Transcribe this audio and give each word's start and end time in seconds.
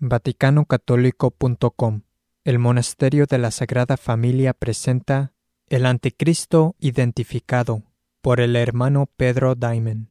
VaticanOcatólico.com 0.00 2.00
El 2.44 2.58
Monasterio 2.58 3.26
de 3.26 3.38
la 3.38 3.52
Sagrada 3.52 3.96
Familia 3.96 4.52
presenta 4.52 5.32
El 5.68 5.86
Anticristo 5.86 6.74
identificado 6.80 7.84
por 8.20 8.40
el 8.40 8.56
hermano 8.56 9.08
Pedro 9.16 9.54
Daimen. 9.54 10.10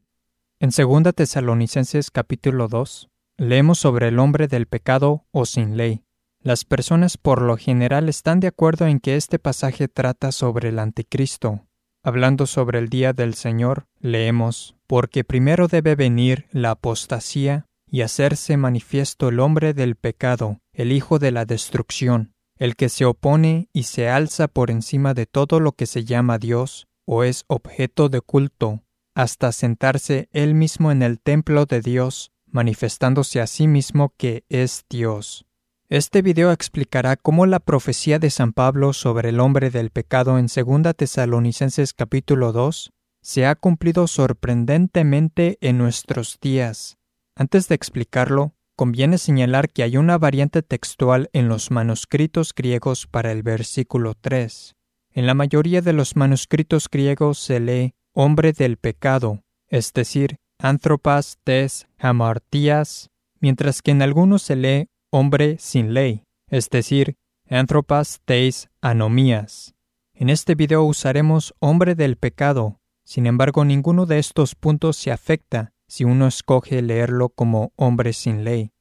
En 0.59 0.69
2 0.69 1.13
Tesalonicenses 1.13 2.11
capítulo 2.11 2.69
2 2.69 3.09
leemos 3.38 3.79
sobre 3.79 4.07
el 4.07 4.19
hombre 4.19 4.47
del 4.47 4.67
pecado 4.67 5.25
o 5.31 5.46
sin 5.46 5.75
ley. 5.75 6.05
Las 6.39 6.63
personas 6.63 7.18
por 7.18 7.41
lo 7.41 7.57
general 7.57 8.07
están 8.07 8.39
de 8.39 8.47
acuerdo 8.47 8.88
en 8.88 9.02
que 9.02 9.18
este 9.18 9.38
pasaje 9.38 9.89
trata 9.89 10.31
sobre 10.31 10.70
el 10.70 10.79
Anticristo. 10.79 11.68
Hablando 12.04 12.47
sobre 12.47 12.79
el 12.79 12.89
día 12.89 13.13
del 13.13 13.34
Señor, 13.34 13.88
leemos, 14.00 14.75
porque 14.88 15.23
primero 15.23 15.68
debe 15.68 15.95
venir 15.95 16.47
la 16.52 16.71
apostasía 16.71 17.65
y 17.94 18.02
hacerse 18.02 18.57
manifiesto 18.57 19.30
el 19.30 19.39
hombre 19.39 19.75
del 19.75 19.96
pecado, 19.96 20.57
el 20.73 20.92
hijo 20.92 21.20
de 21.20 21.30
la 21.30 21.46
destrucción, 21.46 22.34
el 22.57 22.75
que 22.75 22.89
se 22.89 23.06
opone 23.06 23.70
y 23.71 23.84
se 23.84 24.10
alza 24.10 24.47
por 24.47 24.71
encima 24.71 25.14
de 25.14 25.28
todo 25.28 25.60
lo 25.60 25.74
que 25.74 25.86
se 25.86 26.04
llama 26.04 26.39
Dios 26.39 26.87
o 27.06 27.24
es 27.24 27.46
objeto 27.46 28.10
de 28.10 28.21
culto, 28.21 28.82
hasta 29.14 29.51
sentarse 29.51 30.28
él 30.32 30.56
mismo 30.56 30.92
en 30.92 31.04
el 31.04 31.20
templo 31.20 31.68
de 31.68 31.82
Dios, 31.82 32.31
manifestándose 32.48 33.39
a 33.42 33.45
sí 33.45 33.67
mismo 33.67 34.16
que 34.17 34.44
es 34.50 34.86
Dios. 34.89 35.45
Este 35.88 36.23
video 36.23 36.52
explicará 36.52 37.16
cómo 37.16 37.45
la 37.45 37.59
profecía 37.59 38.17
de 38.17 38.31
San 38.31 38.53
Pablo 38.53 38.94
sobre 38.94 39.30
el 39.30 39.39
hombre 39.39 39.70
del 39.70 39.92
pecado 39.92 40.39
en 40.39 40.48
2 40.48 40.95
Tesalonicenses 40.95 41.94
capítulo 41.94 42.53
2 42.53 42.92
se 43.22 43.45
ha 43.45 43.53
cumplido 43.53 44.08
sorprendentemente 44.08 45.59
en 45.62 45.78
nuestros 45.78 46.39
días. 46.42 46.98
Antes 47.36 47.67
de 47.67 47.75
explicarlo, 47.75 48.53
conviene 48.75 49.17
señalar 49.17 49.69
que 49.69 49.81
hay 49.83 49.97
una 49.97 50.17
variante 50.17 50.61
textual 50.61 51.30
en 51.33 51.47
los 51.47 51.72
manuscritos 51.72 52.53
griegos 52.53 53.08
para 53.08 53.31
el 53.31 53.42
versículo 53.42 54.14
3. 54.14 54.76
En 55.12 55.26
la 55.26 55.34
mayoría 55.34 55.81
de 55.81 55.94
los 55.94 56.16
manuscritos 56.16 56.88
griegos 56.89 57.39
se 57.39 57.59
lee 57.59 57.95
hombre 58.14 58.54
del 58.54 58.78
pecado, 58.78 59.44
es 59.67 59.94
decir, 59.94 60.38
anthropas 60.59 61.39
tes 61.44 61.88
hamartías, 61.98 63.09
mientras 63.39 63.81
que 63.81 63.92
en 63.92 64.04
algunos 64.04 64.44
se 64.44 64.56
lee 64.56 64.89
hombre 65.11 65.58
sin 65.59 65.94
ley, 65.94 66.23
es 66.50 66.70
decir, 66.70 67.16
anthropas 67.50 68.22
tes 68.26 68.70
anomías. 68.81 69.73
En 70.14 70.30
este 70.30 70.54
video 70.54 70.84
usaremos 70.84 71.56
hombre 71.59 71.95
del 71.95 72.16
pecado, 72.16 72.80
sin 73.04 73.26
embargo 73.26 73.66
ninguno 73.66 74.06
de 74.06 74.20
estos 74.20 74.54
puntos 74.54 74.98
se 74.98 75.11
afecta 75.11 75.73
si 75.94 76.05
uno 76.05 76.25
escoge 76.25 76.81
leerlo 76.81 77.30
como 77.30 77.72
hombre 77.75 78.13
sin 78.13 78.44
ley. 78.44 78.72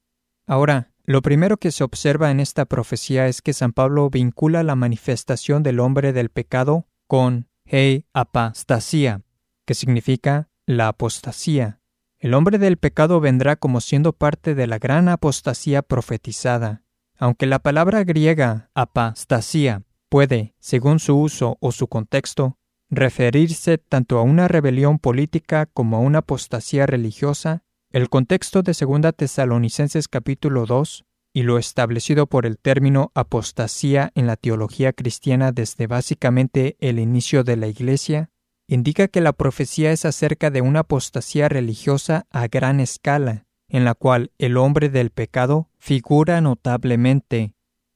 Ahora, 0.47 0.95
lo 1.05 1.21
primero 1.21 1.59
que 1.59 1.71
se 1.71 1.85
observa 1.85 2.31
en 2.31 2.41
esta 2.41 2.65
profecía 2.65 3.29
es 3.29 3.43
que 3.43 3.53
San 3.53 3.75
Pablo 3.75 4.09
vincula 4.09 4.63
la 4.63 4.77
manifestación 4.77 5.63
del 5.63 5.81
hombre 5.81 6.15
del 6.15 6.31
pecado 6.31 6.87
con 7.07 7.51
hei 7.67 8.07
apostasía, 8.15 9.21
que 9.67 9.75
significa 9.75 10.49
la 10.65 10.89
apostasía. 10.89 11.83
El 12.19 12.33
hombre 12.33 12.57
del 12.57 12.79
pecado 12.79 13.21
vendrá 13.21 13.57
como 13.57 13.83
siendo 13.83 14.15
parte 14.15 14.55
de 14.55 14.67
la 14.67 14.79
gran 14.79 15.11
apostasía 15.11 15.83
profetizada. 15.83 16.83
Aunque 17.19 17.45
la 17.45 17.59
palabra 17.59 18.05
griega 18.05 18.71
apostasía 18.75 19.83
puede, 20.09 20.55
según 20.61 20.99
su 20.99 21.19
uso 21.19 21.59
o 21.61 21.73
su 21.73 21.89
contexto, 21.89 22.57
referirse 22.93 23.79
tanto 23.79 24.19
a 24.19 24.23
una 24.23 24.49
rebelión 24.49 24.99
política 24.99 25.65
como 25.65 25.97
a 25.97 26.01
una 26.01 26.19
apostasía 26.19 26.85
religiosa, 26.85 27.65
el 27.91 28.11
contexto 28.11 28.63
de 28.63 28.75
2 28.79 29.15
Tesalonicenses 29.17 30.09
capítulo 30.09 30.67
2 30.67 31.07
y 31.33 31.45
lo 31.45 31.57
establecido 31.57 32.27
por 32.27 32.45
el 32.45 32.59
término 32.59 33.11
apostasía 33.15 34.13
en 34.15 34.27
la 34.27 34.37
teología 34.37 34.93
cristiana 34.93 35.53
desde 35.53 35.87
básicamente 35.87 36.77
el 36.81 36.99
inicio 36.99 37.45
de 37.45 37.57
la 37.57 37.67
Iglesia, 37.67 38.29
indica 38.69 39.09
que 39.09 39.23
la 39.23 39.33
profecía 39.33 39.91
es 39.91 40.05
acerca 40.05 40.51
de 40.51 40.61
una 40.61 40.81
apostasía 40.81 41.49
religiosa 41.49 42.27
a 42.29 42.47
gran 42.49 42.79
escala, 42.79 43.47
en 43.69 43.87
la 43.87 43.95
cual 43.95 44.33
el 44.37 44.59
hombre 44.59 44.91
del 44.91 45.09
pecado 45.09 45.71
figura 45.79 46.43
notablemente. 46.43 47.55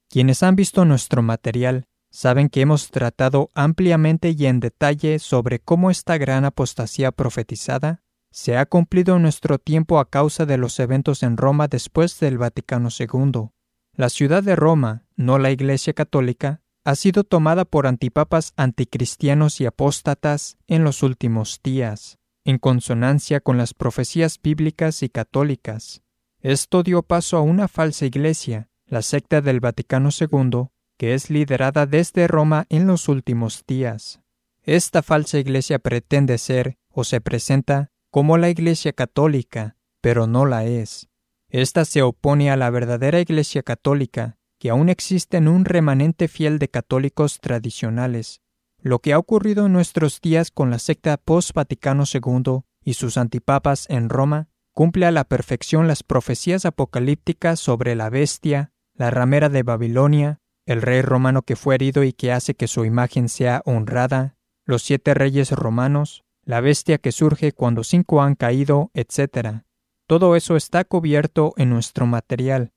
Quienes 0.08 0.42
han 0.42 0.56
visto 0.56 0.86
nuestro 0.86 1.20
material 1.20 1.86
Saben 2.16 2.48
que 2.48 2.62
hemos 2.62 2.90
tratado 2.90 3.50
ampliamente 3.52 4.30
y 4.30 4.46
en 4.46 4.58
detalle 4.58 5.18
sobre 5.18 5.58
cómo 5.58 5.90
esta 5.90 6.16
gran 6.16 6.46
apostasía 6.46 7.12
profetizada 7.12 8.00
se 8.30 8.56
ha 8.56 8.64
cumplido 8.64 9.16
en 9.16 9.22
nuestro 9.22 9.58
tiempo 9.58 9.98
a 9.98 10.08
causa 10.08 10.46
de 10.46 10.56
los 10.56 10.80
eventos 10.80 11.22
en 11.22 11.36
Roma 11.36 11.68
después 11.68 12.18
del 12.18 12.38
Vaticano 12.38 12.88
II. 12.98 13.50
La 13.92 14.08
ciudad 14.08 14.42
de 14.42 14.56
Roma, 14.56 15.04
no 15.14 15.38
la 15.38 15.50
Iglesia 15.50 15.92
Católica, 15.92 16.62
ha 16.84 16.94
sido 16.94 17.22
tomada 17.22 17.66
por 17.66 17.86
antipapas 17.86 18.54
anticristianos 18.56 19.60
y 19.60 19.66
apóstatas 19.66 20.56
en 20.68 20.84
los 20.84 21.02
últimos 21.02 21.60
días, 21.62 22.18
en 22.46 22.56
consonancia 22.56 23.40
con 23.40 23.58
las 23.58 23.74
profecías 23.74 24.40
bíblicas 24.42 25.02
y 25.02 25.10
católicas. 25.10 26.00
Esto 26.40 26.82
dio 26.82 27.02
paso 27.02 27.36
a 27.36 27.42
una 27.42 27.68
falsa 27.68 28.06
iglesia, 28.06 28.70
la 28.86 29.02
secta 29.02 29.42
del 29.42 29.60
Vaticano 29.60 30.08
II, 30.18 30.68
que 30.96 31.14
es 31.14 31.30
liderada 31.30 31.86
desde 31.86 32.26
Roma 32.26 32.66
en 32.68 32.86
los 32.86 33.08
últimos 33.08 33.64
días. 33.66 34.20
Esta 34.62 35.02
falsa 35.02 35.38
iglesia 35.38 35.78
pretende 35.78 36.38
ser 36.38 36.78
o 36.90 37.04
se 37.04 37.20
presenta 37.20 37.90
como 38.10 38.38
la 38.38 38.50
iglesia 38.50 38.92
católica, 38.92 39.76
pero 40.00 40.26
no 40.26 40.46
la 40.46 40.64
es. 40.64 41.08
Esta 41.48 41.84
se 41.84 42.02
opone 42.02 42.50
a 42.50 42.56
la 42.56 42.70
verdadera 42.70 43.20
iglesia 43.20 43.62
católica, 43.62 44.38
que 44.58 44.70
aún 44.70 44.88
existe 44.88 45.36
en 45.36 45.48
un 45.48 45.64
remanente 45.64 46.28
fiel 46.28 46.58
de 46.58 46.68
católicos 46.68 47.40
tradicionales. 47.40 48.40
Lo 48.80 49.00
que 49.00 49.12
ha 49.12 49.18
ocurrido 49.18 49.66
en 49.66 49.72
nuestros 49.72 50.20
días 50.20 50.50
con 50.50 50.70
la 50.70 50.78
secta 50.78 51.16
post-Vaticano 51.16 52.04
II 52.12 52.60
y 52.82 52.94
sus 52.94 53.16
antipapas 53.18 53.86
en 53.88 54.08
Roma 54.08 54.48
cumple 54.72 55.06
a 55.06 55.10
la 55.10 55.24
perfección 55.24 55.88
las 55.88 56.02
profecías 56.02 56.66
apocalípticas 56.66 57.60
sobre 57.60 57.94
la 57.94 58.10
bestia, 58.10 58.72
la 58.94 59.10
ramera 59.10 59.48
de 59.48 59.62
Babilonia, 59.62 60.40
el 60.66 60.82
rey 60.82 61.00
romano 61.00 61.42
que 61.42 61.56
fue 61.56 61.76
herido 61.76 62.04
y 62.04 62.12
que 62.12 62.32
hace 62.32 62.54
que 62.54 62.66
su 62.66 62.84
imagen 62.84 63.28
sea 63.28 63.62
honrada, 63.64 64.36
los 64.64 64.82
siete 64.82 65.14
reyes 65.14 65.52
romanos, 65.52 66.24
la 66.44 66.60
bestia 66.60 66.98
que 66.98 67.12
surge 67.12 67.52
cuando 67.52 67.84
cinco 67.84 68.20
han 68.20 68.34
caído, 68.34 68.90
etc. 68.94 69.62
Todo 70.06 70.36
eso 70.36 70.56
está 70.56 70.84
cubierto 70.84 71.54
en 71.56 71.70
nuestro 71.70 72.06
material. 72.06 72.72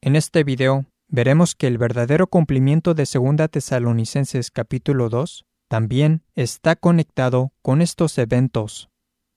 En 0.00 0.16
este 0.16 0.44
video 0.44 0.86
veremos 1.08 1.54
que 1.54 1.66
el 1.66 1.78
verdadero 1.78 2.26
cumplimiento 2.26 2.94
de 2.94 3.04
2 3.12 3.50
Tesalonicenses 3.50 4.50
capítulo 4.50 5.08
2 5.08 5.44
también 5.68 6.22
está 6.34 6.76
conectado 6.76 7.52
con 7.62 7.82
estos 7.82 8.18
eventos. 8.18 8.88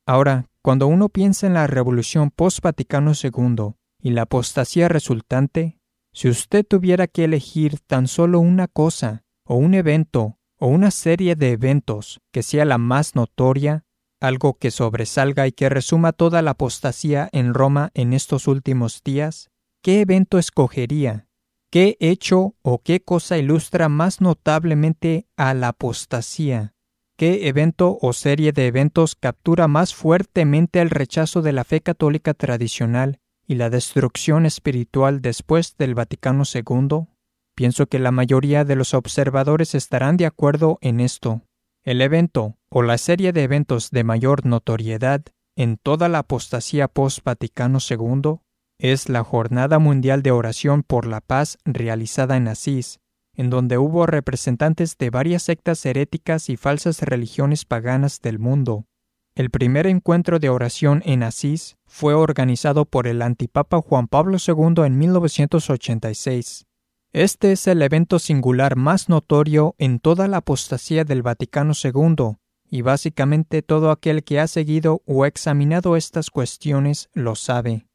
Ahora, 0.05 0.47
cuando 0.61 0.87
uno 0.87 1.09
piensa 1.09 1.47
en 1.47 1.53
la 1.53 1.67
revolución 1.67 2.31
post-Vaticano 2.31 3.13
II 3.13 3.75
y 4.01 4.11
la 4.11 4.23
apostasía 4.23 4.87
resultante, 4.87 5.79
si 6.15 6.29
usted 6.29 6.65
tuviera 6.65 7.07
que 7.07 7.25
elegir 7.25 7.79
tan 7.85 8.07
solo 8.07 8.39
una 8.39 8.69
cosa, 8.69 9.25
o 9.45 9.55
un 9.55 9.73
evento, 9.73 10.37
o 10.57 10.67
una 10.67 10.89
serie 10.89 11.35
de 11.35 11.51
eventos 11.51 12.21
que 12.31 12.41
sea 12.41 12.63
la 12.63 12.77
más 12.77 13.15
notoria, 13.15 13.83
algo 14.21 14.57
que 14.57 14.71
sobresalga 14.71 15.45
y 15.45 15.51
que 15.51 15.67
resuma 15.67 16.13
toda 16.13 16.41
la 16.41 16.51
apostasía 16.51 17.27
en 17.33 17.53
Roma 17.53 17.91
en 17.95 18.13
estos 18.13 18.47
últimos 18.47 19.03
días, 19.03 19.49
¿qué 19.83 19.99
evento 19.99 20.39
escogería? 20.39 21.27
¿Qué 21.69 21.97
hecho 21.99 22.55
o 22.61 22.81
qué 22.81 23.01
cosa 23.01 23.37
ilustra 23.37 23.89
más 23.89 24.21
notablemente 24.21 25.27
a 25.35 25.53
la 25.53 25.67
apostasía? 25.67 26.75
¿Qué 27.17 27.49
evento 27.49 27.97
o 28.01 28.13
serie 28.13 28.53
de 28.53 28.67
eventos 28.67 29.15
captura 29.15 29.67
más 29.67 29.93
fuertemente 29.93 30.79
el 30.79 30.91
rechazo 30.91 31.41
de 31.41 31.51
la 31.51 31.65
fe 31.65 31.81
católica 31.81 32.33
tradicional 32.33 33.19
y 33.47 33.55
la 33.55 33.69
destrucción 33.69 34.45
espiritual 34.45 35.21
después 35.21 35.75
del 35.77 35.95
Vaticano 35.95 36.43
II, 36.51 37.07
pienso 37.55 37.87
que 37.87 37.99
la 37.99 38.11
mayoría 38.11 38.65
de 38.65 38.75
los 38.75 38.93
observadores 38.93 39.75
estarán 39.75 40.17
de 40.17 40.25
acuerdo 40.25 40.77
en 40.81 40.99
esto. 40.99 41.41
El 41.83 42.01
evento 42.01 42.57
o 42.69 42.81
la 42.81 42.97
serie 42.97 43.31
de 43.31 43.43
eventos 43.43 43.91
de 43.91 44.03
mayor 44.03 44.45
notoriedad 44.45 45.23
en 45.55 45.77
toda 45.77 46.09
la 46.09 46.19
apostasía 46.19 46.87
post-Vaticano 46.87 47.79
II 47.87 48.39
es 48.77 49.07
la 49.07 49.23
Jornada 49.23 49.79
Mundial 49.79 50.21
de 50.21 50.31
Oración 50.31 50.83
por 50.83 51.05
la 51.05 51.21
Paz 51.21 51.57
realizada 51.63 52.35
en 52.35 52.47
Asís, 52.47 52.99
en 53.35 53.49
donde 53.49 53.77
hubo 53.77 54.05
representantes 54.05 54.97
de 54.97 55.09
varias 55.09 55.43
sectas 55.43 55.85
heréticas 55.85 56.49
y 56.49 56.57
falsas 56.57 57.01
religiones 57.01 57.65
paganas 57.65 58.19
del 58.21 58.39
mundo, 58.39 58.85
el 59.35 59.49
primer 59.49 59.85
encuentro 59.85 60.39
de 60.39 60.49
oración 60.49 61.03
en 61.05 61.21
Asís 61.21 61.75
fue 61.85 62.13
organizado 62.13 62.85
por 62.85 63.05
el 63.05 63.21
antipapa 63.21 63.81
Juan 63.81 64.07
Pablo 64.07 64.37
II 64.45 64.85
en 64.85 64.97
1986. 64.97 66.65
Este 67.11 67.51
es 67.51 67.67
el 67.67 67.81
evento 67.81 68.19
singular 68.19 68.77
más 68.77 69.09
notorio 69.09 69.75
en 69.77 69.99
toda 69.99 70.29
la 70.29 70.37
apostasía 70.37 71.03
del 71.03 71.21
Vaticano 71.21 71.73
II, 71.81 72.37
y 72.69 72.81
básicamente 72.81 73.61
todo 73.61 73.91
aquel 73.91 74.23
que 74.23 74.39
ha 74.39 74.47
seguido 74.47 75.01
o 75.05 75.25
examinado 75.25 75.97
estas 75.97 76.29
cuestiones 76.29 77.09
lo 77.13 77.35
sabe. 77.35 77.87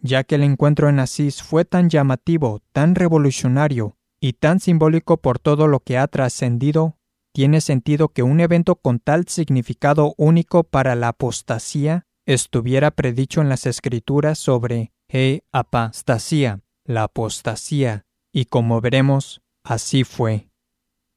ya 0.00 0.22
que 0.24 0.36
el 0.36 0.44
encuentro 0.44 0.88
en 0.88 1.00
Asís 1.00 1.42
fue 1.42 1.64
tan 1.64 1.90
llamativo, 1.90 2.62
tan 2.72 2.94
revolucionario 2.94 3.96
y 4.20 4.34
tan 4.34 4.60
simbólico 4.60 5.16
por 5.16 5.38
todo 5.40 5.66
lo 5.66 5.80
que 5.80 5.98
ha 5.98 6.06
trascendido, 6.06 6.97
tiene 7.38 7.60
sentido 7.60 8.08
que 8.08 8.24
un 8.24 8.40
evento 8.40 8.74
con 8.74 8.98
tal 8.98 9.28
significado 9.28 10.12
único 10.16 10.64
para 10.64 10.96
la 10.96 11.10
apostasía 11.10 12.04
estuviera 12.26 12.90
predicho 12.90 13.40
en 13.40 13.48
las 13.48 13.64
escrituras 13.64 14.40
sobre 14.40 14.90
he 15.08 15.42
apostasía, 15.52 16.62
la 16.84 17.04
apostasía, 17.04 18.06
y 18.32 18.46
como 18.46 18.80
veremos, 18.80 19.40
así 19.62 20.02
fue. 20.02 20.48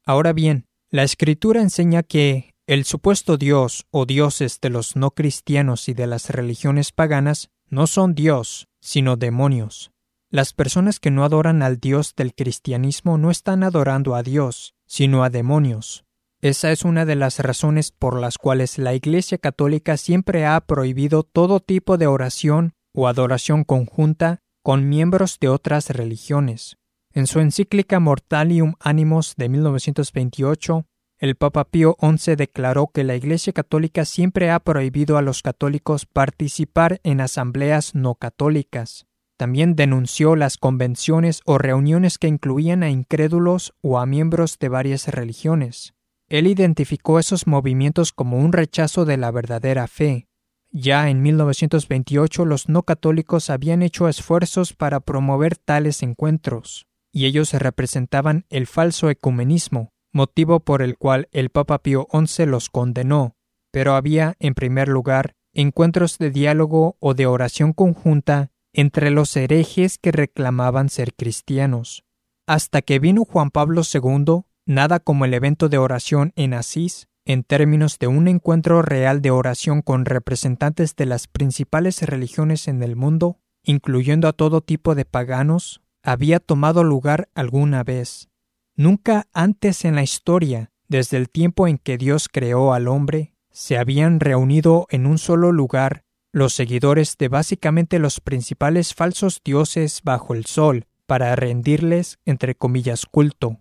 Ahora 0.06 0.32
bien, 0.32 0.68
la 0.92 1.02
escritura 1.02 1.60
enseña 1.60 2.04
que 2.04 2.54
el 2.68 2.86
supuesto 2.86 3.38
Dios 3.38 3.88
o 3.90 4.06
dioses 4.06 4.60
de 4.62 4.70
los 4.70 4.96
no 4.96 5.10
cristianos 5.16 5.90
y 5.90 5.96
de 5.96 6.06
las 6.06 6.30
religiones 6.30 6.92
paganas 6.92 7.50
no 7.68 7.88
son 7.88 8.14
Dios, 8.14 8.68
sino 8.80 9.16
demonios. 9.16 9.92
Las 10.30 10.54
personas 10.54 11.00
que 11.00 11.10
no 11.10 11.24
adoran 11.24 11.64
al 11.64 11.80
Dios 11.80 12.14
del 12.16 12.36
cristianismo 12.36 13.18
no 13.18 13.32
están 13.32 13.64
adorando 13.64 14.14
a 14.14 14.22
Dios, 14.22 14.76
sino 14.86 15.24
a 15.24 15.32
demonios. 15.32 16.06
Esa 16.42 16.72
es 16.72 16.84
una 16.84 17.06
de 17.06 17.16
las 17.16 17.38
razones 17.38 17.92
por 17.92 18.20
las 18.20 18.40
cuales 18.40 18.80
la 18.80 18.96
Iglesia 18.96 19.38
Católica 19.38 19.96
siempre 19.96 20.48
ha 20.48 20.60
prohibido 20.60 21.22
todo 21.22 21.60
tipo 21.60 22.00
de 22.00 22.08
oración 22.08 22.74
o 22.96 23.08
adoración 23.08 23.64
conjunta 23.64 24.40
con 24.64 24.90
miembros 24.90 25.38
de 25.40 25.50
otras 25.50 25.92
religiones. 25.92 26.78
En 27.14 27.28
su 27.28 27.42
encíclica 27.42 28.00
Mortalium 28.00 28.74
Animos 28.80 29.36
de 29.38 29.50
1928, 29.50 30.88
el 31.20 31.36
Papa 31.36 31.66
Pío 31.66 31.96
XI 32.02 32.36
declaró 32.36 32.88
que 32.88 33.04
la 33.04 33.16
Iglesia 33.16 33.54
Católica 33.54 34.04
siempre 34.04 34.50
ha 34.50 34.60
prohibido 34.60 35.18
a 35.18 35.22
los 35.22 35.44
católicos 35.44 36.08
participar 36.08 37.00
en 37.04 37.22
asambleas 37.22 37.94
no 37.94 38.16
católicas. 38.16 39.06
También 39.38 39.76
denunció 39.76 40.36
las 40.36 40.58
convenciones 40.58 41.42
o 41.46 41.60
reuniones 41.60 42.18
que 42.18 42.28
incluían 42.28 42.82
a 42.82 42.90
incrédulos 42.90 43.76
o 43.82 44.00
a 44.00 44.08
miembros 44.08 44.58
de 44.58 44.70
varias 44.70 45.08
religiones. 45.08 45.94
Él 46.32 46.48
identificó 46.48 47.20
esos 47.20 47.46
movimientos 47.46 48.14
como 48.14 48.40
un 48.40 48.54
rechazo 48.54 49.04
de 49.04 49.18
la 49.18 49.32
verdadera 49.32 49.86
fe. 49.88 50.30
Ya 50.72 51.10
en 51.10 51.22
1928 51.22 52.46
los 52.46 52.70
no 52.70 52.84
católicos 52.84 53.50
habían 53.50 53.82
hecho 53.82 54.08
esfuerzos 54.08 54.72
para 54.72 55.02
promover 55.02 55.58
tales 55.58 56.02
encuentros, 56.04 56.88
y 57.12 57.26
ellos 57.26 57.52
representaban 57.52 58.46
el 58.50 58.66
falso 58.66 59.10
ecumenismo, 59.10 59.90
motivo 60.14 60.62
por 60.62 60.82
el 60.82 60.98
cual 60.98 61.28
el 61.34 61.50
Papa 61.50 61.80
Pío 61.80 62.08
XI 62.10 62.46
los 62.46 62.70
condenó, 62.70 63.36
pero 63.70 63.96
había, 63.96 64.36
en 64.40 64.54
primer 64.54 64.88
lugar, 64.88 65.34
encuentros 65.52 66.18
de 66.18 66.32
diálogo 66.32 66.96
o 67.02 67.14
de 67.14 67.26
oración 67.26 67.74
conjunta 67.74 68.52
entre 68.72 69.12
los 69.12 69.36
herejes 69.36 69.98
que 69.98 70.14
reclamaban 70.14 70.88
ser 70.88 71.14
cristianos. 71.14 72.06
Hasta 72.48 72.82
que 72.82 73.00
vino 73.00 73.26
Juan 73.26 73.52
Pablo 73.52 73.82
II, 73.82 74.44
nada 74.66 75.00
como 75.00 75.26
el 75.26 75.34
evento 75.34 75.70
de 75.70 75.78
oración 75.78 76.34
en 76.36 76.54
Asís, 76.54 77.08
en 77.26 77.44
términos 77.44 78.00
de 78.00 78.08
un 78.08 78.28
encuentro 78.28 78.82
real 78.82 79.22
de 79.22 79.32
oración 79.32 79.82
con 79.82 80.06
representantes 80.06 80.96
de 80.96 81.06
las 81.06 81.28
principales 81.28 82.02
religiones 82.02 82.68
en 82.68 82.82
el 82.82 82.96
mundo, 82.96 83.40
incluyendo 83.64 84.28
a 84.28 84.34
todo 84.34 84.62
tipo 84.62 84.96
de 84.96 85.06
paganos, 85.06 85.82
había 86.04 86.40
tomado 86.40 86.84
lugar 86.84 87.30
alguna 87.36 87.84
vez. 87.84 88.30
Nunca 88.76 89.28
antes 89.34 89.86
en 89.86 89.96
la 89.96 90.04
historia, 90.04 90.72
desde 90.88 91.18
el 91.18 91.30
tiempo 91.30 91.68
en 91.68 91.78
que 91.78 91.98
Dios 91.98 92.28
creó 92.28 92.74
al 92.74 92.88
hombre, 92.88 93.36
se 93.52 93.78
habían 93.78 94.20
reunido 94.20 94.88
en 94.90 95.06
un 95.06 95.18
solo 95.18 95.52
lugar 95.52 96.04
los 96.34 96.54
seguidores 96.54 97.18
de 97.18 97.28
básicamente 97.28 98.00
los 98.00 98.22
principales 98.22 98.94
falsos 98.94 99.42
dioses 99.44 100.02
bajo 100.04 100.34
el 100.34 100.46
sol 100.46 100.88
para 101.06 101.36
rendirles, 101.36 102.20
entre 102.26 102.56
comillas, 102.56 103.06
culto. 103.06 103.60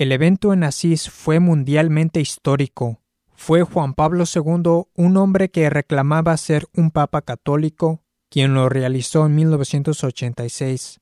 El 0.00 0.12
evento 0.12 0.54
en 0.54 0.64
Asís 0.64 1.10
fue 1.10 1.40
mundialmente 1.40 2.22
histórico. 2.22 3.02
Fue 3.34 3.64
Juan 3.64 3.92
Pablo 3.92 4.24
II, 4.24 4.84
un 4.94 5.16
hombre 5.18 5.50
que 5.50 5.68
reclamaba 5.68 6.34
ser 6.38 6.64
un 6.74 6.90
papa 6.90 7.20
católico, 7.20 8.02
quien 8.30 8.54
lo 8.54 8.70
realizó 8.70 9.26
en 9.26 9.34
1986. 9.34 11.00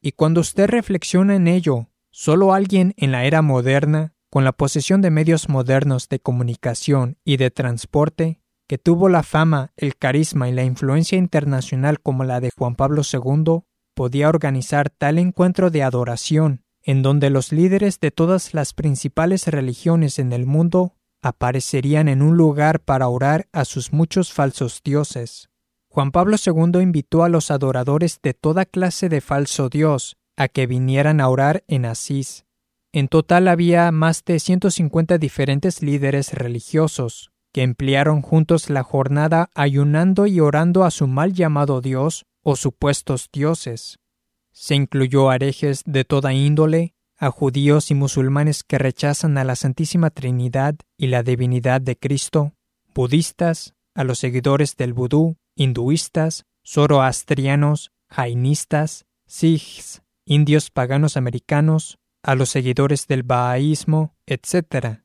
Y 0.00 0.12
cuando 0.12 0.40
usted 0.40 0.66
reflexiona 0.66 1.36
en 1.36 1.46
ello, 1.46 1.88
Solo 2.10 2.54
alguien 2.54 2.94
en 2.96 3.12
la 3.12 3.26
era 3.26 3.42
moderna, 3.42 4.14
con 4.30 4.42
la 4.44 4.52
posesión 4.52 5.02
de 5.02 5.10
medios 5.10 5.50
modernos 5.50 6.08
de 6.08 6.18
comunicación 6.18 7.18
y 7.22 7.36
de 7.36 7.50
transporte, 7.50 8.40
que 8.66 8.78
tuvo 8.78 9.10
la 9.10 9.22
fama, 9.22 9.72
el 9.76 9.94
carisma 9.94 10.48
y 10.48 10.52
la 10.52 10.64
influencia 10.64 11.18
internacional 11.18 12.00
como 12.00 12.24
la 12.24 12.40
de 12.40 12.50
Juan 12.56 12.76
Pablo 12.76 13.02
II, 13.02 13.60
podía 13.94 14.30
organizar 14.30 14.88
tal 14.88 15.18
encuentro 15.18 15.70
de 15.70 15.82
adoración, 15.82 16.64
en 16.88 17.02
donde 17.02 17.28
los 17.28 17.52
líderes 17.52 18.00
de 18.00 18.10
todas 18.10 18.54
las 18.54 18.72
principales 18.72 19.46
religiones 19.46 20.18
en 20.18 20.32
el 20.32 20.46
mundo 20.46 20.94
aparecerían 21.20 22.08
en 22.08 22.22
un 22.22 22.38
lugar 22.38 22.80
para 22.80 23.08
orar 23.08 23.46
a 23.52 23.66
sus 23.66 23.92
muchos 23.92 24.32
falsos 24.32 24.80
dioses. 24.82 25.50
Juan 25.90 26.12
Pablo 26.12 26.38
II 26.42 26.80
invitó 26.80 27.24
a 27.24 27.28
los 27.28 27.50
adoradores 27.50 28.20
de 28.22 28.32
toda 28.32 28.64
clase 28.64 29.10
de 29.10 29.20
falso 29.20 29.68
dios, 29.68 30.16
a 30.34 30.48
que 30.48 30.66
vinieran 30.66 31.20
a 31.20 31.28
orar 31.28 31.62
en 31.68 31.84
Asís. 31.84 32.46
En 32.94 33.08
total 33.08 33.48
había 33.48 33.92
más 33.92 34.24
de 34.24 34.40
150 34.40 35.18
diferentes 35.18 35.82
líderes 35.82 36.32
religiosos 36.32 37.32
que 37.52 37.64
emplearon 37.64 38.22
juntos 38.22 38.70
la 38.70 38.82
jornada 38.82 39.50
ayunando 39.54 40.26
y 40.26 40.40
orando 40.40 40.84
a 40.84 40.90
su 40.90 41.06
mal 41.06 41.34
llamado 41.34 41.82
Dios 41.82 42.24
o 42.42 42.56
supuestos 42.56 43.28
dioses. 43.30 43.98
Se 44.60 44.74
incluyó 44.74 45.30
a 45.30 45.36
herejes 45.36 45.84
de 45.86 46.04
toda 46.04 46.32
índole, 46.32 46.92
a 47.16 47.30
judíos 47.30 47.92
y 47.92 47.94
musulmanes 47.94 48.64
que 48.64 48.76
rechazan 48.76 49.38
a 49.38 49.44
la 49.44 49.54
Santísima 49.54 50.10
Trinidad 50.10 50.74
y 50.96 51.06
la 51.06 51.22
divinidad 51.22 51.80
de 51.80 51.96
Cristo, 51.96 52.54
budistas, 52.92 53.74
a 53.94 54.02
los 54.02 54.18
seguidores 54.18 54.74
del 54.74 54.94
vudú, 54.94 55.36
hinduistas, 55.54 56.44
zoroastrianos, 56.66 57.92
jainistas, 58.08 59.06
sikhs, 59.28 60.02
indios 60.24 60.72
paganos 60.72 61.16
americanos, 61.16 62.00
a 62.24 62.34
los 62.34 62.48
seguidores 62.48 63.06
del 63.06 63.22
bahaísmo, 63.22 64.16
etc. 64.26 65.02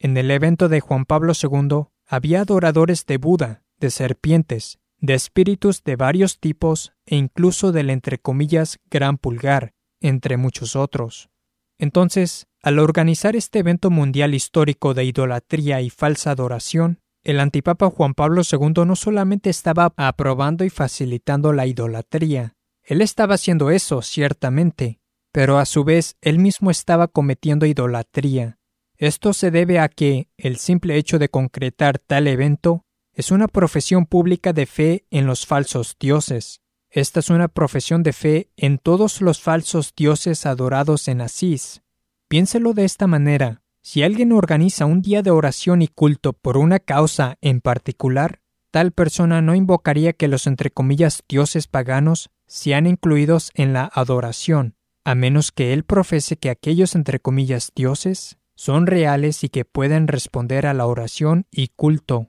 En 0.00 0.16
el 0.16 0.32
evento 0.32 0.68
de 0.68 0.80
Juan 0.80 1.04
Pablo 1.04 1.32
II 1.40 1.86
había 2.08 2.40
adoradores 2.40 3.06
de 3.06 3.18
Buda, 3.18 3.62
de 3.78 3.90
serpientes, 3.92 4.80
de 5.06 5.14
espíritus 5.14 5.82
de 5.82 5.96
varios 5.96 6.38
tipos 6.38 6.92
e 7.06 7.16
incluso 7.16 7.72
del 7.72 7.90
entre 7.90 8.18
comillas 8.18 8.78
gran 8.90 9.16
pulgar, 9.18 9.72
entre 10.00 10.36
muchos 10.36 10.76
otros. 10.76 11.30
Entonces, 11.78 12.46
al 12.62 12.78
organizar 12.78 13.36
este 13.36 13.60
evento 13.60 13.90
mundial 13.90 14.34
histórico 14.34 14.94
de 14.94 15.04
idolatría 15.04 15.80
y 15.80 15.90
falsa 15.90 16.32
adoración, 16.32 17.00
el 17.22 17.40
antipapa 17.40 17.90
Juan 17.90 18.14
Pablo 18.14 18.42
II 18.50 18.84
no 18.86 18.96
solamente 18.96 19.50
estaba 19.50 19.92
aprobando 19.96 20.64
y 20.64 20.70
facilitando 20.70 21.52
la 21.52 21.66
idolatría, 21.66 22.56
él 22.86 23.02
estaba 23.02 23.34
haciendo 23.34 23.70
eso, 23.70 24.00
ciertamente, 24.00 25.00
pero 25.32 25.58
a 25.58 25.66
su 25.66 25.82
vez 25.82 26.16
él 26.20 26.38
mismo 26.38 26.70
estaba 26.70 27.08
cometiendo 27.08 27.66
idolatría. 27.66 28.58
Esto 28.96 29.32
se 29.32 29.50
debe 29.50 29.80
a 29.80 29.88
que 29.88 30.28
el 30.38 30.56
simple 30.56 30.96
hecho 30.96 31.18
de 31.18 31.28
concretar 31.28 31.98
tal 31.98 32.28
evento 32.28 32.85
es 33.16 33.30
una 33.30 33.48
profesión 33.48 34.04
pública 34.04 34.52
de 34.52 34.66
fe 34.66 35.06
en 35.10 35.26
los 35.26 35.46
falsos 35.46 35.96
dioses. 35.98 36.60
Esta 36.90 37.20
es 37.20 37.30
una 37.30 37.48
profesión 37.48 38.02
de 38.02 38.12
fe 38.12 38.50
en 38.58 38.76
todos 38.76 39.22
los 39.22 39.40
falsos 39.40 39.94
dioses 39.96 40.44
adorados 40.44 41.08
en 41.08 41.22
Asís. 41.22 41.82
Piénselo 42.28 42.74
de 42.74 42.84
esta 42.84 43.06
manera. 43.06 43.62
Si 43.80 44.02
alguien 44.02 44.32
organiza 44.32 44.84
un 44.84 45.00
día 45.00 45.22
de 45.22 45.30
oración 45.30 45.80
y 45.80 45.88
culto 45.88 46.34
por 46.34 46.58
una 46.58 46.78
causa 46.78 47.38
en 47.40 47.62
particular, 47.62 48.42
tal 48.70 48.92
persona 48.92 49.40
no 49.40 49.54
invocaría 49.54 50.12
que 50.12 50.28
los 50.28 50.46
entre 50.46 50.70
comillas 50.70 51.22
dioses 51.26 51.68
paganos 51.68 52.28
sean 52.46 52.86
incluidos 52.86 53.50
en 53.54 53.72
la 53.72 53.90
adoración, 53.94 54.76
a 55.04 55.14
menos 55.14 55.52
que 55.52 55.72
él 55.72 55.84
profese 55.84 56.36
que 56.36 56.50
aquellos 56.50 56.94
entre 56.94 57.18
comillas 57.18 57.72
dioses 57.74 58.36
son 58.56 58.86
reales 58.86 59.42
y 59.42 59.48
que 59.48 59.64
pueden 59.64 60.06
responder 60.06 60.66
a 60.66 60.74
la 60.74 60.86
oración 60.86 61.46
y 61.50 61.68
culto. 61.68 62.28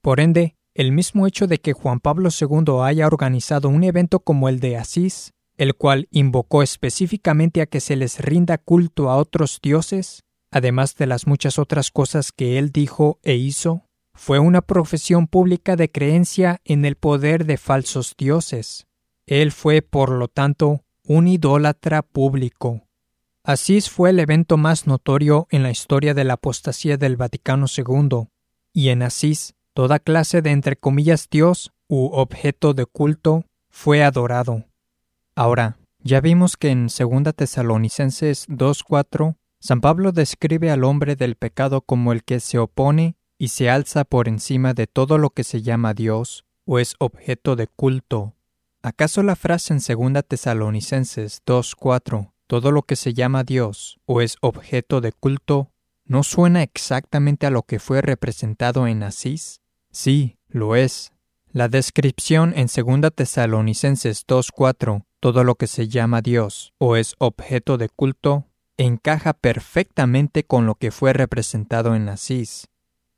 Por 0.00 0.20
ende, 0.20 0.56
el 0.74 0.92
mismo 0.92 1.26
hecho 1.26 1.46
de 1.46 1.58
que 1.58 1.72
Juan 1.72 1.98
Pablo 1.98 2.30
II 2.30 2.82
haya 2.82 3.06
organizado 3.06 3.68
un 3.68 3.82
evento 3.82 4.20
como 4.20 4.48
el 4.48 4.60
de 4.60 4.76
Asís, 4.76 5.32
el 5.56 5.74
cual 5.74 6.06
invocó 6.12 6.62
específicamente 6.62 7.60
a 7.60 7.66
que 7.66 7.80
se 7.80 7.96
les 7.96 8.20
rinda 8.20 8.58
culto 8.58 9.10
a 9.10 9.16
otros 9.16 9.58
dioses, 9.60 10.22
además 10.52 10.94
de 10.94 11.06
las 11.06 11.26
muchas 11.26 11.58
otras 11.58 11.90
cosas 11.90 12.30
que 12.30 12.58
él 12.58 12.70
dijo 12.70 13.18
e 13.24 13.34
hizo, 13.34 13.82
fue 14.14 14.38
una 14.38 14.62
profesión 14.62 15.26
pública 15.26 15.74
de 15.74 15.90
creencia 15.90 16.60
en 16.64 16.84
el 16.84 16.94
poder 16.94 17.44
de 17.44 17.56
falsos 17.56 18.14
dioses. 18.16 18.86
Él 19.26 19.52
fue, 19.52 19.82
por 19.82 20.10
lo 20.10 20.28
tanto, 20.28 20.84
un 21.04 21.26
idólatra 21.26 22.02
público. 22.02 22.82
Asís 23.44 23.90
fue 23.90 24.10
el 24.10 24.20
evento 24.20 24.56
más 24.56 24.86
notorio 24.86 25.48
en 25.50 25.62
la 25.62 25.70
historia 25.70 26.14
de 26.14 26.24
la 26.24 26.34
apostasía 26.34 26.96
del 26.96 27.16
Vaticano 27.16 27.66
II, 27.74 28.28
y 28.72 28.90
en 28.90 29.02
Asís 29.02 29.54
toda 29.78 30.00
clase 30.00 30.42
de 30.42 30.50
entre 30.50 30.74
comillas 30.74 31.28
Dios 31.30 31.70
u 31.86 32.06
objeto 32.06 32.74
de 32.74 32.84
culto 32.84 33.44
fue 33.70 34.02
adorado. 34.02 34.64
Ahora, 35.36 35.78
ya 36.00 36.20
vimos 36.20 36.56
que 36.56 36.70
en 36.70 36.88
2 36.88 37.32
Tesalonicenses 37.36 38.48
2.4, 38.48 39.36
San 39.60 39.80
Pablo 39.80 40.10
describe 40.10 40.72
al 40.72 40.82
hombre 40.82 41.14
del 41.14 41.36
pecado 41.36 41.80
como 41.80 42.10
el 42.10 42.24
que 42.24 42.40
se 42.40 42.58
opone 42.58 43.14
y 43.38 43.50
se 43.50 43.70
alza 43.70 44.02
por 44.02 44.26
encima 44.26 44.74
de 44.74 44.88
todo 44.88 45.16
lo 45.16 45.30
que 45.30 45.44
se 45.44 45.62
llama 45.62 45.94
Dios 45.94 46.44
o 46.64 46.80
es 46.80 46.96
objeto 46.98 47.54
de 47.54 47.68
culto. 47.68 48.34
¿Acaso 48.82 49.22
la 49.22 49.36
frase 49.36 49.74
en 49.74 49.78
2 50.12 50.24
Tesalonicenses 50.26 51.44
2.4, 51.46 52.32
todo 52.48 52.72
lo 52.72 52.82
que 52.82 52.96
se 52.96 53.14
llama 53.14 53.44
Dios 53.44 54.00
o 54.06 54.22
es 54.22 54.38
objeto 54.40 55.00
de 55.00 55.12
culto, 55.12 55.70
no 56.04 56.24
suena 56.24 56.64
exactamente 56.64 57.46
a 57.46 57.50
lo 57.50 57.62
que 57.62 57.78
fue 57.78 58.02
representado 58.02 58.88
en 58.88 59.04
Asís? 59.04 59.60
Sí, 59.90 60.36
lo 60.48 60.76
es. 60.76 61.12
La 61.50 61.68
descripción 61.68 62.52
en 62.56 62.66
2 62.66 63.10
Tesalonicenses 63.14 64.26
2.4, 64.26 65.04
todo 65.20 65.44
lo 65.44 65.54
que 65.54 65.66
se 65.66 65.88
llama 65.88 66.20
Dios 66.20 66.74
o 66.78 66.96
es 66.96 67.14
objeto 67.18 67.78
de 67.78 67.88
culto, 67.88 68.46
encaja 68.76 69.32
perfectamente 69.32 70.44
con 70.44 70.66
lo 70.66 70.74
que 70.74 70.90
fue 70.90 71.12
representado 71.12 71.94
en 71.94 72.08
Asís. 72.08 72.68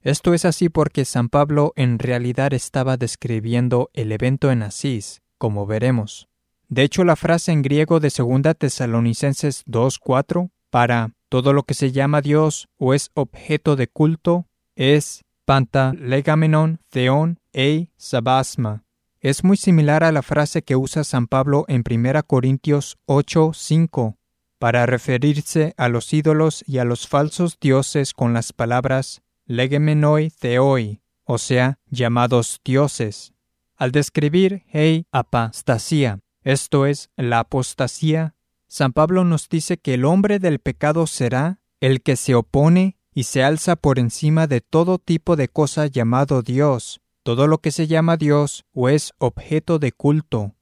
Esto 0.03 0.33
es 0.33 0.47
así 0.47 0.71
porque 0.71 1.05
San 1.05 1.29
Pablo 1.29 1.73
en 1.77 1.99
realidad 1.99 2.55
estaba 2.55 2.97
describiendo 2.97 3.91
el 3.93 4.13
evento 4.13 4.51
en 4.51 4.63
Asís, 4.63 5.21
como 5.37 5.67
veremos. 5.67 6.29
De 6.69 6.85
hecho, 6.85 7.05
la 7.05 7.17
frase 7.17 7.53
en 7.53 7.63
griego 7.63 8.01
de 8.01 8.11
2 8.17 8.57
Tesalonicenses 8.57 9.67
2.4 9.67 10.51
para 10.71 11.13
todo 11.29 11.53
lo 11.53 11.65
que 11.65 11.75
se 11.75 11.93
llama 11.93 12.23
Dios 12.23 12.69
o 12.79 12.95
es 12.95 13.11
objeto 13.15 13.77
de 13.77 13.89
culto 13.89 14.47
es 14.77 15.25
panta 15.51 15.93
legamenon 15.99 16.79
theon 16.91 17.41
ei 17.53 17.91
sabasma. 17.97 18.85
Es 19.19 19.43
muy 19.43 19.57
similar 19.57 20.05
a 20.05 20.13
la 20.13 20.23
frase 20.23 20.63
que 20.63 20.77
usa 20.77 21.03
San 21.03 21.27
Pablo 21.27 21.65
en 21.67 21.83
1 21.91 22.23
Corintios 22.23 22.99
8.5 23.09 24.17
para 24.61 24.87
referirse 24.87 25.75
a 25.77 25.89
los 25.89 26.13
ídolos 26.13 26.63
y 26.69 26.79
a 26.79 26.85
los 26.85 27.09
falsos 27.09 27.59
dioses 27.61 28.15
con 28.15 28.33
las 28.33 28.53
palabras 28.53 29.23
legemenoi 29.45 30.31
theoi, 30.31 31.01
o 31.25 31.37
sea, 31.37 31.81
llamados 31.91 32.61
dioses. 32.65 33.33
Al 33.75 33.91
describir 33.91 34.63
hei 34.69 35.09
apostasía, 35.11 36.21
esto 36.45 36.87
es, 36.87 37.11
la 37.17 37.41
apostasía, 37.41 38.37
San 38.69 38.93
Pablo 38.93 39.25
nos 39.25 39.49
dice 39.49 39.79
que 39.79 39.95
el 39.95 40.05
hombre 40.05 40.39
del 40.39 40.61
pecado 40.61 41.09
será 41.09 41.59
el 41.81 42.03
que 42.03 42.15
se 42.15 42.37
opone 42.37 43.00
y 43.15 43.25
se 43.25 43.43
alza 43.43 43.77
por 43.77 43.99
encima 43.99 44.47
de 44.47 44.61
todo 44.61 44.99
tipo 44.99 45.37
de 45.37 45.49
cosa 45.49 45.87
llamado 45.87 46.43
Dios, 46.43 47.01
todo 47.23 47.47
lo 47.47 47.59
que 47.59 47.73
se 47.73 47.87
llama 47.87 48.17
Dios 48.17 48.65
o 48.73 48.89
es 48.89 49.13
objeto 49.19 49.79
de 49.79 49.93
culto. 49.93 50.55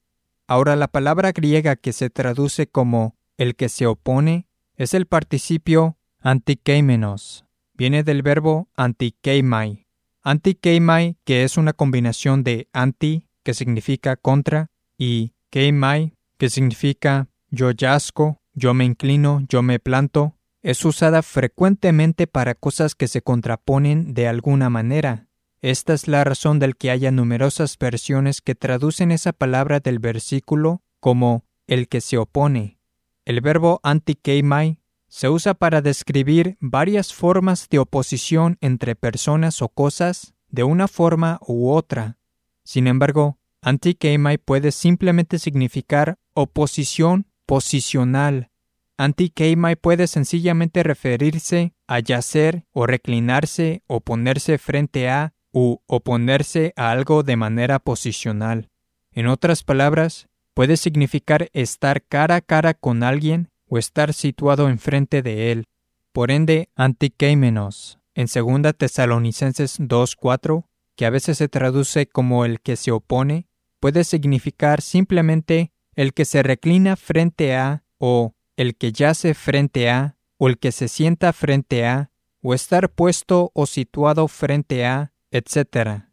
Ahora 0.46 0.76
la 0.76 0.88
palabra 0.88 1.32
griega 1.32 1.76
que 1.76 1.92
se 1.92 2.10
traduce 2.10 2.66
como 2.66 3.16
el 3.36 3.54
que 3.54 3.68
se 3.68 3.86
opone 3.86 4.46
es 4.76 4.94
el 4.94 5.06
participio 5.06 5.98
antikeimenos, 6.20 7.44
viene 7.74 8.02
del 8.02 8.22
verbo 8.22 8.68
antikeimai. 8.74 9.86
Antikeimai, 10.22 11.16
que 11.24 11.44
es 11.44 11.56
una 11.56 11.72
combinación 11.72 12.44
de 12.44 12.68
anti, 12.72 13.28
que 13.44 13.54
significa 13.54 14.16
contra, 14.16 14.70
y 14.98 15.32
keimai, 15.50 16.12
que 16.38 16.50
significa 16.50 17.28
yo 17.50 17.70
yazco, 17.70 18.40
yo 18.52 18.74
me 18.74 18.84
inclino, 18.84 19.44
yo 19.48 19.62
me 19.62 19.78
planto, 19.78 20.36
es 20.62 20.84
usada 20.84 21.22
frecuentemente 21.22 22.26
para 22.26 22.54
cosas 22.54 22.94
que 22.94 23.08
se 23.08 23.22
contraponen 23.22 24.14
de 24.14 24.28
alguna 24.28 24.70
manera. 24.70 25.28
Esta 25.60 25.92
es 25.94 26.06
la 26.06 26.22
razón 26.24 26.58
del 26.58 26.76
que 26.76 26.90
haya 26.90 27.10
numerosas 27.10 27.76
versiones 27.78 28.40
que 28.40 28.54
traducen 28.54 29.10
esa 29.10 29.32
palabra 29.32 29.80
del 29.80 29.98
versículo 29.98 30.82
como 31.00 31.44
el 31.66 31.88
que 31.88 32.00
se 32.00 32.16
opone. 32.16 32.78
El 33.24 33.40
verbo 33.40 33.80
antikeimai 33.82 34.80
se 35.08 35.28
usa 35.28 35.54
para 35.54 35.80
describir 35.80 36.56
varias 36.60 37.12
formas 37.12 37.68
de 37.68 37.78
oposición 37.78 38.56
entre 38.60 38.94
personas 38.94 39.62
o 39.62 39.68
cosas 39.68 40.34
de 40.48 40.64
una 40.64 40.86
forma 40.86 41.38
u 41.46 41.70
otra. 41.70 42.18
Sin 42.62 42.86
embargo, 42.86 43.38
antikeimai 43.62 44.38
puede 44.38 44.70
simplemente 44.70 45.38
significar 45.38 46.18
oposición 46.34 47.26
posicional. 47.46 48.50
Antikeimai 48.98 49.76
puede 49.76 50.08
sencillamente 50.08 50.82
referirse 50.82 51.72
a 51.86 52.00
yacer 52.00 52.64
o 52.72 52.84
reclinarse 52.84 53.82
o 53.86 54.00
ponerse 54.00 54.58
frente 54.58 55.08
a 55.08 55.34
u 55.52 55.78
oponerse 55.86 56.72
a 56.76 56.90
algo 56.90 57.22
de 57.22 57.36
manera 57.36 57.78
posicional. 57.78 58.68
En 59.12 59.28
otras 59.28 59.62
palabras, 59.62 60.28
puede 60.52 60.76
significar 60.76 61.48
estar 61.52 62.02
cara 62.02 62.36
a 62.36 62.40
cara 62.40 62.74
con 62.74 63.04
alguien 63.04 63.50
o 63.68 63.78
estar 63.78 64.12
situado 64.12 64.68
enfrente 64.68 65.22
de 65.22 65.52
él. 65.52 65.64
Por 66.12 66.32
ende, 66.32 66.68
antikeimenos, 66.74 68.00
en 68.14 68.26
2 68.26 68.74
Tesalonicenses 68.76 69.78
2.4, 69.78 70.64
que 70.96 71.06
a 71.06 71.10
veces 71.10 71.38
se 71.38 71.48
traduce 71.48 72.08
como 72.08 72.44
el 72.44 72.60
que 72.60 72.74
se 72.74 72.90
opone, 72.90 73.46
puede 73.78 74.02
significar 74.02 74.82
simplemente 74.82 75.70
el 75.94 76.12
que 76.12 76.24
se 76.24 76.42
reclina 76.42 76.96
frente 76.96 77.54
a, 77.54 77.84
o 77.98 78.34
el 78.58 78.74
que 78.74 78.90
yace 78.90 79.34
frente 79.34 79.88
a, 79.88 80.16
o 80.36 80.48
el 80.48 80.58
que 80.58 80.72
se 80.72 80.88
sienta 80.88 81.32
frente 81.32 81.86
a, 81.86 82.10
o 82.42 82.54
estar 82.54 82.90
puesto 82.90 83.52
o 83.54 83.66
situado 83.66 84.26
frente 84.26 84.84
a, 84.84 85.12
etc. 85.30 86.06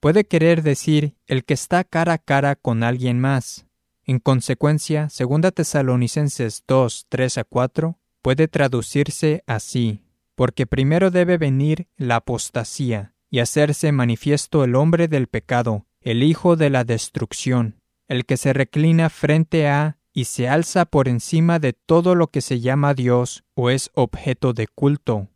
Puede 0.00 0.24
querer 0.24 0.64
decir 0.64 1.14
el 1.28 1.44
que 1.44 1.54
está 1.54 1.84
cara 1.84 2.14
a 2.14 2.18
cara 2.18 2.56
con 2.56 2.82
alguien 2.82 3.20
más, 3.20 3.66
en 4.04 4.18
consecuencia, 4.18 5.08
2 5.16 5.54
Tesalonicenses 5.54 6.64
2, 6.66 7.06
3 7.08 7.38
a 7.38 7.44
4 7.44 7.98
puede 8.20 8.48
traducirse 8.48 9.44
así, 9.46 10.02
porque 10.34 10.66
primero 10.66 11.12
debe 11.12 11.38
venir 11.38 11.86
la 11.96 12.16
apostasía 12.16 13.14
y 13.30 13.38
hacerse 13.38 13.92
manifiesto 13.92 14.64
el 14.64 14.74
hombre 14.74 15.06
del 15.06 15.28
pecado, 15.28 15.86
el 16.00 16.24
hijo 16.24 16.56
de 16.56 16.68
la 16.68 16.82
destrucción, 16.82 17.80
el 18.08 18.26
que 18.26 18.36
se 18.36 18.52
reclina 18.52 19.08
frente 19.08 19.68
a 19.68 19.98
y 20.12 20.24
se 20.24 20.48
alza 20.48 20.84
por 20.84 21.08
encima 21.08 21.58
de 21.58 21.72
todo 21.72 22.14
lo 22.14 22.28
que 22.28 22.40
se 22.40 22.60
llama 22.60 22.94
Dios 22.94 23.44
o 23.54 23.70
es 23.70 23.90
objeto 23.94 24.52
de 24.52 24.66
culto. 24.66 25.28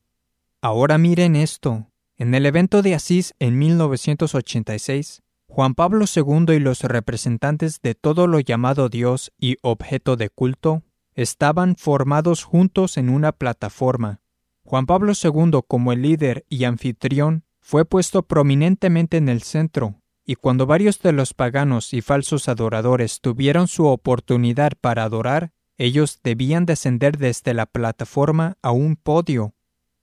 Ahora 0.60 0.98
miren 0.98 1.36
esto. 1.36 1.86
En 2.16 2.34
el 2.34 2.46
evento 2.46 2.82
de 2.82 2.94
Asís 2.94 3.34
en 3.38 3.58
1986, 3.58 5.22
Juan 5.48 5.74
Pablo 5.74 6.04
II 6.14 6.54
y 6.54 6.58
los 6.58 6.82
representantes 6.82 7.80
de 7.82 7.94
todo 7.94 8.26
lo 8.26 8.40
llamado 8.40 8.88
Dios 8.88 9.32
y 9.38 9.56
objeto 9.62 10.16
de 10.16 10.28
culto 10.28 10.82
estaban 11.14 11.76
formados 11.76 12.44
juntos 12.44 12.96
en 12.96 13.08
una 13.08 13.32
plataforma. 13.32 14.20
Juan 14.64 14.86
Pablo 14.86 15.12
II, 15.14 15.60
como 15.66 15.92
el 15.92 16.02
líder 16.02 16.44
y 16.48 16.64
anfitrión, 16.64 17.44
fue 17.60 17.84
puesto 17.84 18.22
prominentemente 18.22 19.16
en 19.16 19.28
el 19.28 19.42
centro, 19.42 20.02
y 20.26 20.34
cuando 20.34 20.66
varios 20.66 21.00
de 21.00 21.12
los 21.12 21.32
paganos 21.32 21.94
y 21.94 22.02
falsos 22.02 22.48
adoradores 22.48 23.20
tuvieron 23.20 23.68
su 23.68 23.86
oportunidad 23.86 24.72
para 24.80 25.04
adorar, 25.04 25.52
ellos 25.78 26.20
debían 26.24 26.66
descender 26.66 27.16
desde 27.16 27.54
la 27.54 27.66
plataforma 27.66 28.58
a 28.60 28.72
un 28.72 28.96
podio. 28.96 29.54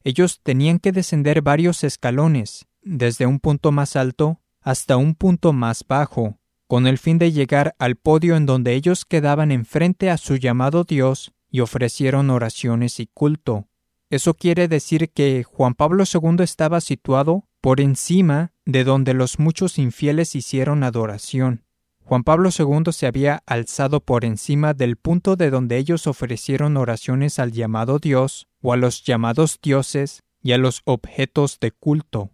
Ellos 0.05 0.39
tenían 0.41 0.79
que 0.79 0.93
descender 0.93 1.41
varios 1.41 1.83
escalones, 1.83 2.67
desde 2.81 3.25
un 3.25 3.39
punto 3.39 3.73
más 3.73 3.97
alto 3.97 4.39
hasta 4.61 4.95
un 4.95 5.13
punto 5.13 5.51
más 5.51 5.85
bajo, 5.85 6.39
con 6.67 6.87
el 6.87 6.97
fin 6.97 7.17
de 7.17 7.33
llegar 7.33 7.75
al 7.77 7.97
podio 7.97 8.37
en 8.37 8.45
donde 8.45 8.75
ellos 8.75 9.03
quedaban 9.03 9.51
enfrente 9.51 10.09
a 10.09 10.17
su 10.17 10.37
llamado 10.37 10.85
Dios 10.85 11.33
y 11.51 11.59
ofrecieron 11.59 12.29
oraciones 12.29 13.01
y 13.01 13.07
culto. 13.07 13.67
Eso 14.09 14.35
quiere 14.35 14.69
decir 14.69 15.11
que 15.11 15.43
Juan 15.43 15.73
Pablo 15.73 16.05
II 16.05 16.43
estaba 16.43 16.79
situado 16.79 17.49
por 17.59 17.81
encima 17.81 18.52
de 18.65 18.83
donde 18.83 19.13
los 19.13 19.39
muchos 19.39 19.77
infieles 19.77 20.35
hicieron 20.35 20.83
adoración. 20.83 21.63
Juan 22.05 22.23
Pablo 22.23 22.49
II 22.57 22.91
se 22.91 23.07
había 23.07 23.43
alzado 23.45 24.01
por 24.01 24.25
encima 24.25 24.73
del 24.73 24.97
punto 24.97 25.35
de 25.35 25.49
donde 25.49 25.77
ellos 25.77 26.05
ofrecieron 26.07 26.75
oraciones 26.77 27.39
al 27.39 27.51
llamado 27.51 27.99
Dios 27.99 28.47
o 28.61 28.73
a 28.73 28.77
los 28.77 29.03
llamados 29.03 29.59
dioses 29.61 30.21
y 30.41 30.51
a 30.51 30.57
los 30.57 30.81
objetos 30.85 31.59
de 31.61 31.71
culto. 31.71 32.31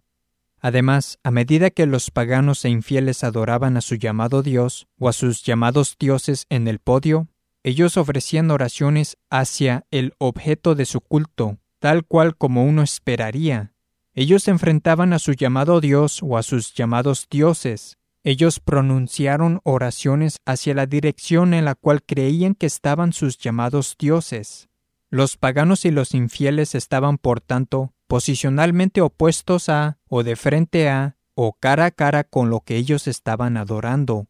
Además, 0.60 1.18
a 1.22 1.30
medida 1.30 1.70
que 1.70 1.86
los 1.86 2.10
paganos 2.10 2.64
e 2.64 2.68
infieles 2.68 3.24
adoraban 3.24 3.76
a 3.76 3.80
su 3.80 3.94
llamado 3.94 4.42
Dios 4.42 4.88
o 4.98 5.08
a 5.08 5.12
sus 5.12 5.42
llamados 5.42 5.96
dioses 5.98 6.46
en 6.50 6.68
el 6.68 6.80
podio, 6.80 7.28
ellos 7.62 7.96
ofrecían 7.96 8.50
oraciones 8.50 9.16
hacia 9.30 9.86
el 9.90 10.14
objeto 10.18 10.74
de 10.74 10.84
su 10.84 11.00
culto, 11.00 11.58
tal 11.78 12.04
cual 12.04 12.36
como 12.36 12.64
uno 12.64 12.82
esperaría. 12.82 13.72
Ellos 14.14 14.42
se 14.42 14.50
enfrentaban 14.50 15.12
a 15.12 15.18
su 15.18 15.32
llamado 15.32 15.80
Dios 15.80 16.20
o 16.22 16.36
a 16.36 16.42
sus 16.42 16.74
llamados 16.74 17.28
dioses. 17.30 17.96
Ellos 18.24 18.60
pronunciaron 18.60 19.60
oraciones 19.62 20.36
hacia 20.44 20.74
la 20.74 20.86
dirección 20.86 21.54
en 21.54 21.64
la 21.64 21.74
cual 21.74 22.02
creían 22.02 22.54
que 22.54 22.66
estaban 22.66 23.12
sus 23.12 23.38
llamados 23.38 23.96
dioses. 23.98 24.68
Los 25.10 25.36
paganos 25.36 25.84
y 25.84 25.90
los 25.90 26.14
infieles 26.14 26.74
estaban, 26.74 27.18
por 27.18 27.40
tanto, 27.40 27.94
posicionalmente 28.08 29.00
opuestos 29.00 29.68
a, 29.68 29.98
o 30.08 30.22
de 30.22 30.36
frente 30.36 30.88
a, 30.88 31.16
o 31.34 31.52
cara 31.52 31.86
a 31.86 31.90
cara 31.90 32.24
con 32.24 32.50
lo 32.50 32.60
que 32.60 32.76
ellos 32.76 33.06
estaban 33.06 33.56
adorando. 33.56 34.26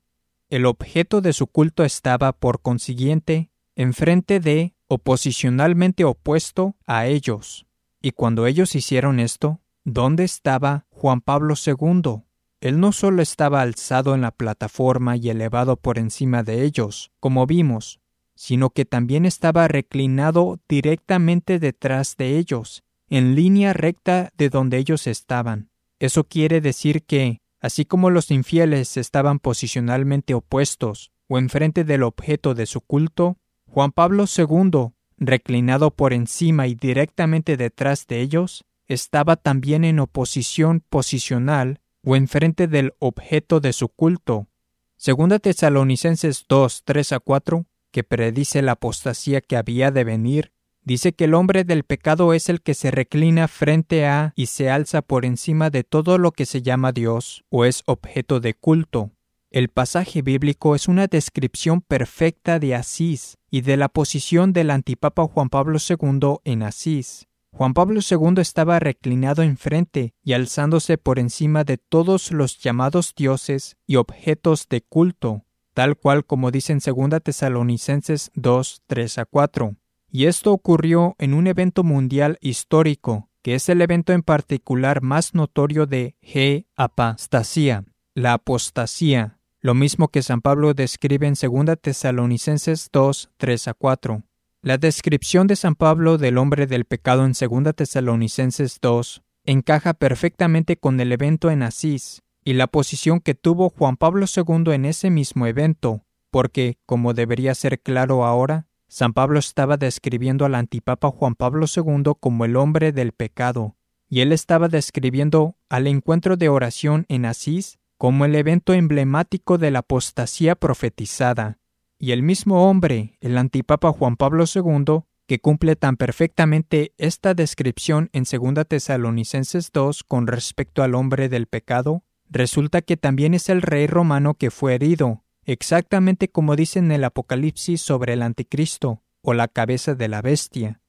el 0.50 0.66
objeto 0.66 1.20
de 1.20 1.32
su 1.32 1.46
culto 1.46 1.84
estaba, 1.84 2.32
por 2.32 2.60
consiguiente, 2.60 3.50
enfrente 3.76 4.40
de 4.40 4.74
o 4.88 4.98
posicionalmente 4.98 6.04
opuesto 6.04 6.76
a 6.86 7.06
ellos. 7.06 7.66
Y 8.02 8.12
cuando 8.12 8.46
ellos 8.46 8.74
hicieron 8.74 9.20
esto, 9.20 9.60
¿dónde 9.92 10.24
estaba 10.24 10.86
Juan 10.90 11.20
Pablo 11.20 11.54
II? 11.54 12.22
Él 12.60 12.80
no 12.80 12.92
solo 12.92 13.22
estaba 13.22 13.62
alzado 13.62 14.14
en 14.14 14.20
la 14.20 14.30
plataforma 14.30 15.16
y 15.16 15.30
elevado 15.30 15.76
por 15.76 15.98
encima 15.98 16.42
de 16.42 16.62
ellos, 16.62 17.10
como 17.18 17.46
vimos, 17.46 18.00
sino 18.34 18.70
que 18.70 18.84
también 18.84 19.26
estaba 19.26 19.68
reclinado 19.68 20.60
directamente 20.68 21.58
detrás 21.58 22.16
de 22.16 22.38
ellos, 22.38 22.82
en 23.08 23.34
línea 23.34 23.72
recta 23.72 24.30
de 24.36 24.48
donde 24.48 24.78
ellos 24.78 25.06
estaban. 25.06 25.70
Eso 25.98 26.24
quiere 26.24 26.60
decir 26.60 27.02
que, 27.02 27.40
así 27.60 27.84
como 27.84 28.10
los 28.10 28.30
infieles 28.30 28.96
estaban 28.96 29.38
posicionalmente 29.38 30.34
opuestos 30.34 31.12
o 31.28 31.38
enfrente 31.38 31.84
del 31.84 32.02
objeto 32.02 32.54
de 32.54 32.66
su 32.66 32.80
culto, 32.80 33.36
Juan 33.66 33.92
Pablo 33.92 34.24
II, 34.24 34.92
reclinado 35.18 35.90
por 35.90 36.12
encima 36.12 36.66
y 36.66 36.74
directamente 36.74 37.56
detrás 37.56 38.06
de 38.06 38.20
ellos, 38.20 38.64
estaba 38.90 39.36
también 39.36 39.84
en 39.84 40.00
oposición 40.00 40.80
posicional 40.88 41.80
o 42.04 42.16
enfrente 42.16 42.66
del 42.66 42.94
objeto 42.98 43.60
de 43.60 43.72
su 43.72 43.88
culto. 43.88 44.48
Segunda 44.96 45.38
Tesalonicenses 45.38 46.44
2, 46.48 46.82
3 46.84 47.12
a 47.12 47.20
4 47.20 47.66
que 47.90 48.04
predice 48.04 48.62
la 48.62 48.72
apostasía 48.72 49.40
que 49.40 49.56
había 49.56 49.90
de 49.90 50.04
venir, 50.04 50.52
dice 50.82 51.12
que 51.12 51.24
el 51.24 51.34
hombre 51.34 51.64
del 51.64 51.84
pecado 51.84 52.32
es 52.34 52.48
el 52.48 52.62
que 52.62 52.74
se 52.74 52.90
reclina 52.90 53.48
frente 53.48 54.06
a 54.06 54.32
y 54.36 54.46
se 54.46 54.70
alza 54.70 55.02
por 55.02 55.24
encima 55.24 55.70
de 55.70 55.84
todo 55.84 56.18
lo 56.18 56.32
que 56.32 56.46
se 56.46 56.62
llama 56.62 56.92
Dios 56.92 57.44
o 57.48 57.64
es 57.64 57.82
objeto 57.86 58.40
de 58.40 58.54
culto. 58.54 59.10
El 59.50 59.68
pasaje 59.68 60.22
bíblico 60.22 60.76
es 60.76 60.86
una 60.86 61.08
descripción 61.08 61.80
perfecta 61.80 62.60
de 62.60 62.76
Asís 62.76 63.36
y 63.50 63.62
de 63.62 63.76
la 63.76 63.88
posición 63.88 64.52
del 64.52 64.70
antipapa 64.70 65.26
Juan 65.26 65.48
Pablo 65.48 65.78
II 65.78 66.36
en 66.44 66.62
Asís. 66.62 67.29
Juan 67.52 67.74
Pablo 67.74 68.00
II 68.08 68.40
estaba 68.40 68.78
reclinado 68.78 69.42
enfrente 69.42 70.14
y 70.22 70.32
alzándose 70.32 70.98
por 70.98 71.18
encima 71.18 71.64
de 71.64 71.78
todos 71.78 72.32
los 72.32 72.58
llamados 72.58 73.14
dioses 73.14 73.76
y 73.86 73.96
objetos 73.96 74.68
de 74.68 74.82
culto 74.82 75.44
tal 75.74 75.96
cual 75.96 76.24
como 76.24 76.50
dice 76.50 76.72
en 76.72 76.80
2 76.84 77.22
Tesalonicenses 77.22 78.30
2, 78.34 78.82
3 78.86 79.18
a 79.18 79.24
4. 79.24 79.76
Y 80.10 80.26
esto 80.26 80.52
ocurrió 80.52 81.14
en 81.18 81.34
un 81.34 81.46
evento 81.46 81.84
mundial 81.84 82.36
histórico, 82.40 83.30
que 83.42 83.54
es 83.54 83.68
el 83.68 83.80
evento 83.80 84.12
en 84.12 84.22
particular 84.22 85.02
más 85.02 85.34
notorio 85.34 85.86
de 85.86 86.16
G. 86.20 86.66
Apostasía, 86.76 87.84
la 88.14 88.34
apostasía, 88.34 89.38
lo 89.60 89.74
mismo 89.74 90.08
que 90.08 90.22
San 90.22 90.40
Pablo 90.40 90.74
describe 90.74 91.26
en 91.26 91.34
2 91.34 91.78
Tesalonicenses 91.80 92.90
2, 92.92 93.30
3 93.36 93.68
a 93.68 93.74
4. 93.74 94.22
La 94.62 94.76
descripción 94.76 95.46
de 95.46 95.56
San 95.56 95.74
Pablo 95.74 96.18
del 96.18 96.36
hombre 96.36 96.66
del 96.66 96.84
pecado 96.84 97.24
en 97.24 97.32
2 97.32 97.74
Tesalonicenses 97.74 98.78
2 98.82 99.22
encaja 99.46 99.94
perfectamente 99.94 100.76
con 100.76 101.00
el 101.00 101.12
evento 101.12 101.50
en 101.50 101.62
Asís, 101.62 102.22
y 102.44 102.52
la 102.52 102.66
posición 102.66 103.20
que 103.20 103.34
tuvo 103.34 103.70
Juan 103.70 103.96
Pablo 103.96 104.26
II 104.26 104.74
en 104.74 104.84
ese 104.84 105.08
mismo 105.08 105.46
evento, 105.46 106.04
porque, 106.30 106.76
como 106.84 107.14
debería 107.14 107.54
ser 107.54 107.80
claro 107.80 108.26
ahora, 108.26 108.66
San 108.86 109.14
Pablo 109.14 109.38
estaba 109.38 109.78
describiendo 109.78 110.44
al 110.44 110.54
antipapa 110.54 111.10
Juan 111.10 111.36
Pablo 111.36 111.64
II 111.74 112.12
como 112.20 112.44
el 112.44 112.56
hombre 112.56 112.92
del 112.92 113.12
pecado, 113.12 113.76
y 114.10 114.20
él 114.20 114.30
estaba 114.30 114.68
describiendo 114.68 115.56
al 115.70 115.86
encuentro 115.86 116.36
de 116.36 116.50
oración 116.50 117.06
en 117.08 117.24
Asís 117.24 117.78
como 117.96 118.26
el 118.26 118.34
evento 118.34 118.74
emblemático 118.74 119.56
de 119.56 119.70
la 119.70 119.78
apostasía 119.78 120.54
profetizada, 120.54 121.59
y 122.00 122.12
el 122.12 122.22
mismo 122.22 122.68
hombre, 122.68 123.18
el 123.20 123.36
antipapa 123.36 123.92
Juan 123.92 124.16
Pablo 124.16 124.44
II, 124.52 125.02
que 125.26 125.38
cumple 125.38 125.76
tan 125.76 125.98
perfectamente 125.98 126.94
esta 126.96 127.34
descripción 127.34 128.08
en 128.14 128.24
2 128.24 128.66
Tesalonicenses 128.66 129.70
2 129.70 130.02
con 130.04 130.26
respecto 130.26 130.82
al 130.82 130.94
hombre 130.94 131.28
del 131.28 131.46
pecado, 131.46 132.02
resulta 132.30 132.80
que 132.80 132.96
también 132.96 133.34
es 133.34 133.50
el 133.50 133.60
rey 133.60 133.86
romano 133.86 134.34
que 134.34 134.50
fue 134.50 134.74
herido, 134.74 135.22
exactamente 135.44 136.30
como 136.30 136.56
dice 136.56 136.78
en 136.78 136.90
el 136.90 137.04
Apocalipsis 137.04 137.82
sobre 137.82 138.14
el 138.14 138.22
anticristo, 138.22 139.02
o 139.20 139.34
la 139.34 139.46
cabeza 139.46 139.94
de 139.94 140.08
la 140.08 140.22
bestia. 140.22 140.80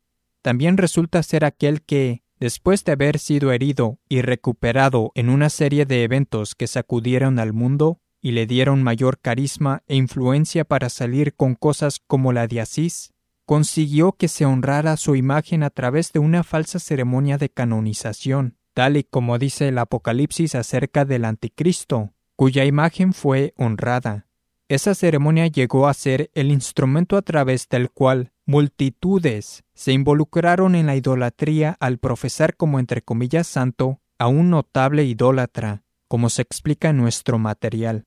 También 0.41 0.77
resulta 0.77 1.21
ser 1.23 1.43
aquel 1.43 1.81
que, 1.81 2.23
después 2.39 2.85
de 2.85 2.93
haber 2.93 3.19
sido 3.19 3.51
herido 3.51 3.99
y 4.07 4.21
recuperado 4.21 5.11
en 5.15 5.29
una 5.29 5.49
serie 5.49 5.85
de 5.85 6.03
eventos 6.03 6.55
que 6.55 6.67
sacudieron 6.67 7.37
al 7.37 7.51
mundo 7.51 7.99
y 8.21 8.31
le 8.31 8.45
dieron 8.45 8.83
mayor 8.83 9.19
carisma 9.19 9.83
e 9.87 9.95
influencia 9.95 10.63
para 10.63 10.89
salir 10.89 11.33
con 11.33 11.55
cosas 11.55 11.99
como 12.05 12.33
la 12.33 12.47
de 12.47 12.61
Asís, 12.61 13.13
consiguió 13.45 14.13
que 14.13 14.27
se 14.27 14.45
honrara 14.45 14.95
su 14.95 15.15
imagen 15.15 15.63
a 15.63 15.69
través 15.69 16.13
de 16.13 16.19
una 16.19 16.43
falsa 16.43 16.79
ceremonia 16.79 17.37
de 17.37 17.49
canonización, 17.49 18.55
tal 18.73 18.97
y 18.97 19.03
como 19.03 19.37
dice 19.37 19.67
el 19.67 19.77
Apocalipsis 19.77 20.55
acerca 20.55 21.03
del 21.03 21.25
Anticristo, 21.25 22.13
cuya 22.35 22.63
imagen 22.65 23.13
fue 23.13 23.53
honrada. 23.57 24.27
Esa 24.69 24.95
ceremonia 24.95 25.47
llegó 25.47 25.89
a 25.89 25.93
ser 25.93 26.31
el 26.33 26.49
instrumento 26.49 27.17
a 27.17 27.21
través 27.21 27.67
del 27.67 27.91
cual 27.91 28.31
multitudes 28.45 29.63
se 29.73 29.91
involucraron 29.91 30.75
en 30.75 30.85
la 30.85 30.95
idolatría 30.95 31.75
al 31.81 31.97
profesar 31.97 32.55
como 32.55 32.79
entre 32.79 33.01
comillas 33.01 33.47
santo 33.47 33.99
a 34.17 34.27
un 34.27 34.49
notable 34.49 35.03
idólatra, 35.03 35.83
como 36.07 36.29
se 36.29 36.41
explica 36.41 36.89
en 36.89 36.97
nuestro 36.97 37.37
material. 37.37 38.05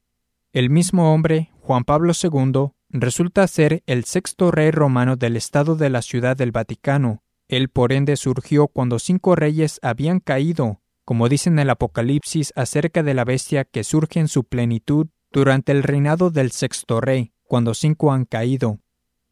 El 0.54 0.70
mismo 0.70 1.12
hombre, 1.12 1.50
Juan 1.62 1.82
Pablo 1.82 2.12
II, 2.14 2.68
resulta 2.88 3.44
ser 3.48 3.82
el 3.86 4.04
sexto 4.04 4.52
rey 4.52 4.70
romano 4.70 5.16
del 5.16 5.36
Estado 5.36 5.74
de 5.74 5.90
la 5.90 6.00
Ciudad 6.00 6.36
del 6.36 6.52
Vaticano, 6.52 7.24
él 7.48 7.68
por 7.68 7.92
ende 7.92 8.14
surgió 8.14 8.68
cuando 8.68 9.00
cinco 9.00 9.34
reyes 9.34 9.80
habían 9.82 10.20
caído, 10.20 10.80
como 11.04 11.28
dice 11.28 11.50
en 11.50 11.58
el 11.58 11.70
Apocalipsis 11.70 12.52
acerca 12.54 13.02
de 13.02 13.14
la 13.14 13.24
bestia 13.24 13.64
que 13.64 13.82
surge 13.82 14.20
en 14.20 14.28
su 14.28 14.44
plenitud 14.44 15.08
durante 15.32 15.72
el 15.72 15.82
reinado 15.82 16.30
del 16.30 16.52
sexto 16.52 17.00
rey, 17.00 17.32
cuando 17.48 17.74
cinco 17.74 18.12
han 18.12 18.24
caído. 18.24 18.78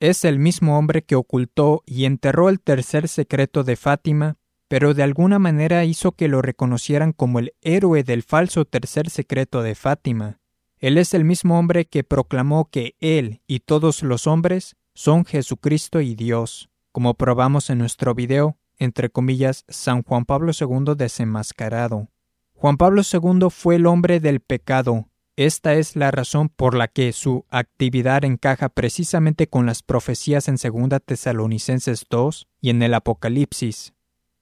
Es 0.00 0.24
el 0.24 0.40
mismo 0.40 0.76
hombre 0.76 1.02
que 1.02 1.14
ocultó 1.14 1.84
y 1.86 2.04
enterró 2.04 2.48
el 2.48 2.58
tercer 2.58 3.06
secreto 3.06 3.62
de 3.62 3.76
Fátima, 3.76 4.38
pero 4.66 4.92
de 4.92 5.04
alguna 5.04 5.38
manera 5.38 5.84
hizo 5.84 6.10
que 6.10 6.26
lo 6.26 6.42
reconocieran 6.42 7.12
como 7.12 7.38
el 7.38 7.54
héroe 7.60 8.02
del 8.02 8.24
falso 8.24 8.64
tercer 8.64 9.08
secreto 9.08 9.62
de 9.62 9.76
Fátima. 9.76 10.40
Él 10.82 10.98
es 10.98 11.14
el 11.14 11.24
mismo 11.24 11.60
hombre 11.60 11.86
que 11.86 12.02
proclamó 12.02 12.68
que 12.68 12.96
él 12.98 13.40
y 13.46 13.60
todos 13.60 14.02
los 14.02 14.26
hombres 14.26 14.76
son 14.94 15.24
Jesucristo 15.24 16.00
y 16.00 16.16
Dios 16.16 16.68
como 16.90 17.14
probamos 17.14 17.70
en 17.70 17.78
nuestro 17.78 18.16
video, 18.16 18.58
entre 18.78 19.08
comillas, 19.08 19.64
San 19.68 20.02
Juan 20.02 20.24
Pablo 20.24 20.52
II 20.58 20.94
desenmascarado. 20.96 22.08
Juan 22.52 22.76
Pablo 22.76 23.02
II 23.02 23.48
fue 23.50 23.76
el 23.76 23.86
hombre 23.86 24.18
del 24.18 24.40
pecado. 24.40 25.08
Esta 25.36 25.74
es 25.74 25.94
la 25.94 26.10
razón 26.10 26.48
por 26.50 26.74
la 26.74 26.88
que 26.88 27.12
su 27.12 27.46
actividad 27.48 28.24
encaja 28.24 28.68
precisamente 28.68 29.46
con 29.46 29.64
las 29.66 29.84
profecías 29.84 30.48
en 30.48 30.56
2 30.56 31.00
Tesalonicenses 31.06 32.06
2 32.10 32.48
y 32.60 32.70
en 32.70 32.82
el 32.82 32.94
Apocalipsis. 32.94 33.94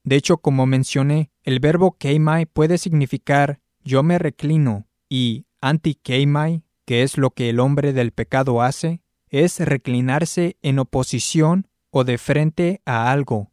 De 0.05 0.17
hecho, 0.17 0.39
como 0.39 0.65
mencioné, 0.65 1.31
el 1.43 1.61
verbo 1.61 1.99
keimai 1.99 2.47
puede 2.47 2.79
significar 2.79 3.61
yo 3.85 4.03
me 4.03 4.19
reclino 4.19 4.87
y 5.09 5.45
anti-keimai, 5.61 6.63
que 6.85 7.03
es 7.03 7.19
lo 7.19 7.31
que 7.31 7.51
el 7.51 7.61
hombre 7.61 7.93
del 7.93 8.13
pecado 8.13 8.63
hace, 8.63 9.03
es 9.29 9.61
reclinarse 9.61 10.57
en 10.63 10.79
oposición 10.79 11.69
o 11.91 12.05
de 12.05 12.19
frente 12.19 12.83
a 12.85 13.11
algo. 13.11 13.53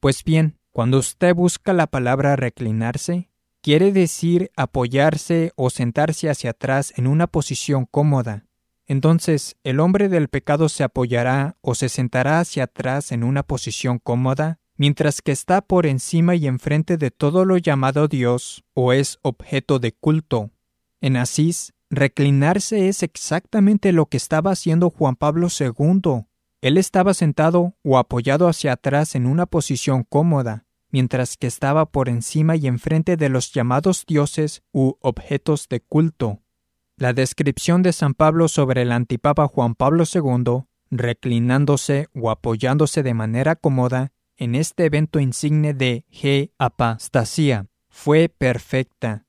Pues 0.00 0.24
bien, 0.24 0.58
cuando 0.70 0.98
usted 0.98 1.34
busca 1.34 1.72
la 1.72 1.86
palabra 1.86 2.36
reclinarse, 2.36 3.30
quiere 3.62 3.92
decir 3.92 4.50
apoyarse 4.56 5.52
o 5.56 5.70
sentarse 5.70 6.30
hacia 6.30 6.50
atrás 6.50 6.92
en 6.96 7.06
una 7.06 7.26
posición 7.26 7.86
cómoda. 7.86 8.46
Entonces, 8.86 9.56
el 9.64 9.80
hombre 9.80 10.08
del 10.08 10.28
pecado 10.28 10.68
se 10.68 10.84
apoyará 10.84 11.56
o 11.60 11.74
se 11.74 11.88
sentará 11.88 12.38
hacia 12.38 12.64
atrás 12.64 13.10
en 13.10 13.24
una 13.24 13.42
posición 13.42 13.98
cómoda, 13.98 14.60
mientras 14.76 15.22
que 15.22 15.32
está 15.32 15.60
por 15.62 15.86
encima 15.86 16.36
y 16.36 16.46
enfrente 16.46 16.96
de 16.96 17.10
todo 17.10 17.44
lo 17.44 17.56
llamado 17.56 18.06
Dios 18.06 18.64
o 18.74 18.92
es 18.92 19.18
objeto 19.22 19.80
de 19.80 19.92
culto. 19.92 20.52
En 21.00 21.16
Asís, 21.16 21.72
reclinarse 21.90 22.88
es 22.88 23.02
exactamente 23.02 23.92
lo 23.92 24.06
que 24.06 24.16
estaba 24.16 24.52
haciendo 24.52 24.90
Juan 24.90 25.16
Pablo 25.16 25.48
II 25.48 26.26
él 26.66 26.78
estaba 26.78 27.14
sentado 27.14 27.74
o 27.82 27.98
apoyado 27.98 28.48
hacia 28.48 28.72
atrás 28.72 29.14
en 29.14 29.26
una 29.26 29.46
posición 29.46 30.04
cómoda, 30.04 30.66
mientras 30.90 31.36
que 31.36 31.46
estaba 31.46 31.86
por 31.86 32.08
encima 32.08 32.56
y 32.56 32.66
enfrente 32.66 33.16
de 33.16 33.28
los 33.28 33.52
llamados 33.52 34.04
dioses 34.06 34.62
u 34.72 34.94
objetos 35.00 35.68
de 35.68 35.80
culto. 35.80 36.40
La 36.96 37.12
descripción 37.12 37.82
de 37.82 37.92
San 37.92 38.14
Pablo 38.14 38.48
sobre 38.48 38.82
el 38.82 38.92
antipapa 38.92 39.46
Juan 39.46 39.74
Pablo 39.74 40.04
II, 40.12 40.64
reclinándose 40.90 42.08
o 42.14 42.30
apoyándose 42.30 43.02
de 43.02 43.14
manera 43.14 43.56
cómoda 43.56 44.12
en 44.36 44.54
este 44.54 44.86
evento 44.86 45.20
insigne 45.20 45.74
de 45.74 46.04
G. 46.10 46.52
Apostasía, 46.58 47.66
fue 47.88 48.28
perfecta. 48.28 49.25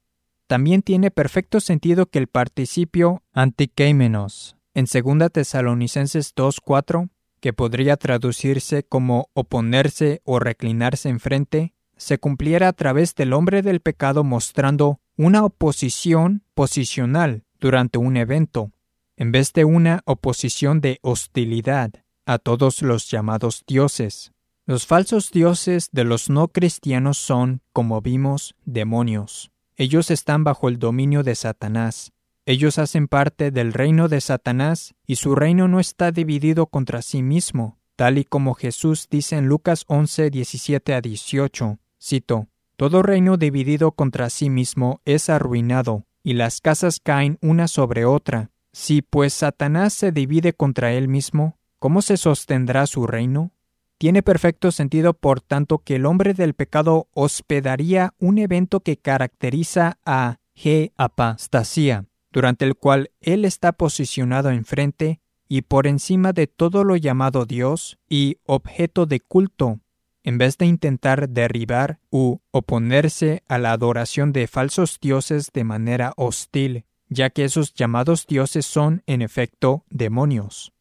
También 0.47 0.81
tiene 0.81 1.11
perfecto 1.11 1.59
sentido 1.59 2.07
que 2.07 2.19
el 2.19 2.27
participio 2.27 3.23
antikeimenos 3.33 4.57
en 4.77 4.85
2 4.85 5.31
Tesalonicenses 5.31 6.35
2.4, 6.35 7.09
que 7.39 7.51
podría 7.51 7.97
traducirse 7.97 8.83
como 8.83 9.29
oponerse 9.33 10.21
o 10.23 10.37
reclinarse 10.37 11.09
enfrente, 11.09 11.73
se 11.95 12.19
cumpliera 12.19 12.67
a 12.67 12.73
través 12.73 13.15
del 13.15 13.33
hombre 13.33 13.63
del 13.63 13.79
pecado 13.79 14.23
mostrando 14.23 14.99
una 15.15 15.43
oposición 15.43 16.43
posicional 16.53 17.43
durante 17.59 17.97
un 17.97 18.17
evento, 18.17 18.71
en 19.15 19.31
vez 19.31 19.51
de 19.53 19.65
una 19.65 20.01
oposición 20.05 20.79
de 20.79 20.99
hostilidad 21.01 21.91
a 22.27 22.37
todos 22.37 22.83
los 22.83 23.09
llamados 23.09 23.63
dioses. 23.65 24.31
Los 24.67 24.85
falsos 24.85 25.31
dioses 25.31 25.89
de 25.91 26.03
los 26.03 26.29
no 26.29 26.49
cristianos 26.49 27.17
son, 27.17 27.61
como 27.73 27.99
vimos, 28.01 28.53
demonios. 28.63 29.49
Ellos 29.79 30.09
están 30.09 30.43
bajo 30.43 30.69
el 30.69 30.79
dominio 30.79 31.21
de 31.21 31.35
Satanás. 31.35 32.11
Ellos 32.47 32.79
hacen 32.79 33.07
parte 33.07 33.51
del 33.51 33.73
reino 33.73 34.07
de 34.07 34.21
Satanás 34.21 34.95
y 35.05 35.17
su 35.17 35.35
reino 35.35 35.67
no 35.67 35.79
está 35.79 36.11
dividido 36.11 36.65
contra 36.65 37.03
sí 37.03 37.21
mismo, 37.21 37.77
tal 37.95 38.17
y 38.17 38.23
como 38.23 38.55
Jesús 38.55 39.07
dice 39.07 39.35
en 39.35 39.45
Lucas 39.45 39.83
11, 39.85 40.31
17 40.31 40.95
a 40.95 41.01
18. 41.01 41.77
Cito, 42.01 42.47
Todo 42.75 43.03
reino 43.03 43.37
dividido 43.37 43.91
contra 43.91 44.31
sí 44.31 44.49
mismo 44.49 44.99
es 45.05 45.29
arruinado, 45.29 46.05
y 46.23 46.33
las 46.33 46.59
casas 46.59 46.99
caen 46.99 47.37
una 47.43 47.67
sobre 47.67 48.03
otra. 48.03 48.49
Si 48.73 49.03
pues 49.03 49.35
Satanás 49.35 49.93
se 49.93 50.11
divide 50.11 50.53
contra 50.53 50.91
él 50.93 51.07
mismo, 51.07 51.59
¿cómo 51.77 52.01
se 52.01 52.17
sostendrá 52.17 52.87
su 52.87 53.05
reino? 53.05 53.51
Tiene 53.97 54.21
perfecto 54.21 54.71
sentido, 54.71 55.13
por 55.13 55.41
tanto, 55.41 55.79
que 55.79 55.95
el 55.95 56.05
hombre 56.05 56.33
del 56.33 56.53
pecado 56.53 57.07
hospedaría 57.13 58.13
un 58.19 58.37
evento 58.37 58.81
que 58.81 58.97
caracteriza 58.97 59.97
a 60.05 60.39
G. 60.55 60.91
apostasía, 60.97 62.05
durante 62.31 62.65
el 62.65 62.75
cual 62.75 63.09
él 63.21 63.43
está 63.43 63.71
posicionado 63.71 64.51
enfrente 64.51 65.19
y 65.47 65.63
por 65.63 65.87
encima 65.87 66.33
de 66.33 66.45
todo 66.45 66.83
lo 66.83 66.95
llamado 66.95 67.45
Dios 67.45 67.97
y 68.07 68.37
objeto 68.45 69.07
de 69.07 69.19
culto, 69.19 69.79
en 70.23 70.37
vez 70.37 70.57
de 70.57 70.65
intentar 70.65 71.29
derribar 71.29 71.99
u 72.11 72.39
oponerse 72.51 73.43
a 73.47 73.57
la 73.57 73.71
adoración 73.71 74.33
de 74.33 74.47
falsos 74.47 74.99
dioses 74.99 75.51
de 75.53 75.63
manera 75.63 76.13
hostil, 76.17 76.85
ya 77.07 77.29
que 77.29 77.45
esos 77.45 77.73
llamados 77.73 78.27
dioses 78.27 78.65
son, 78.65 79.01
en 79.07 79.21
efecto, 79.21 79.85
demonios. 79.89 80.73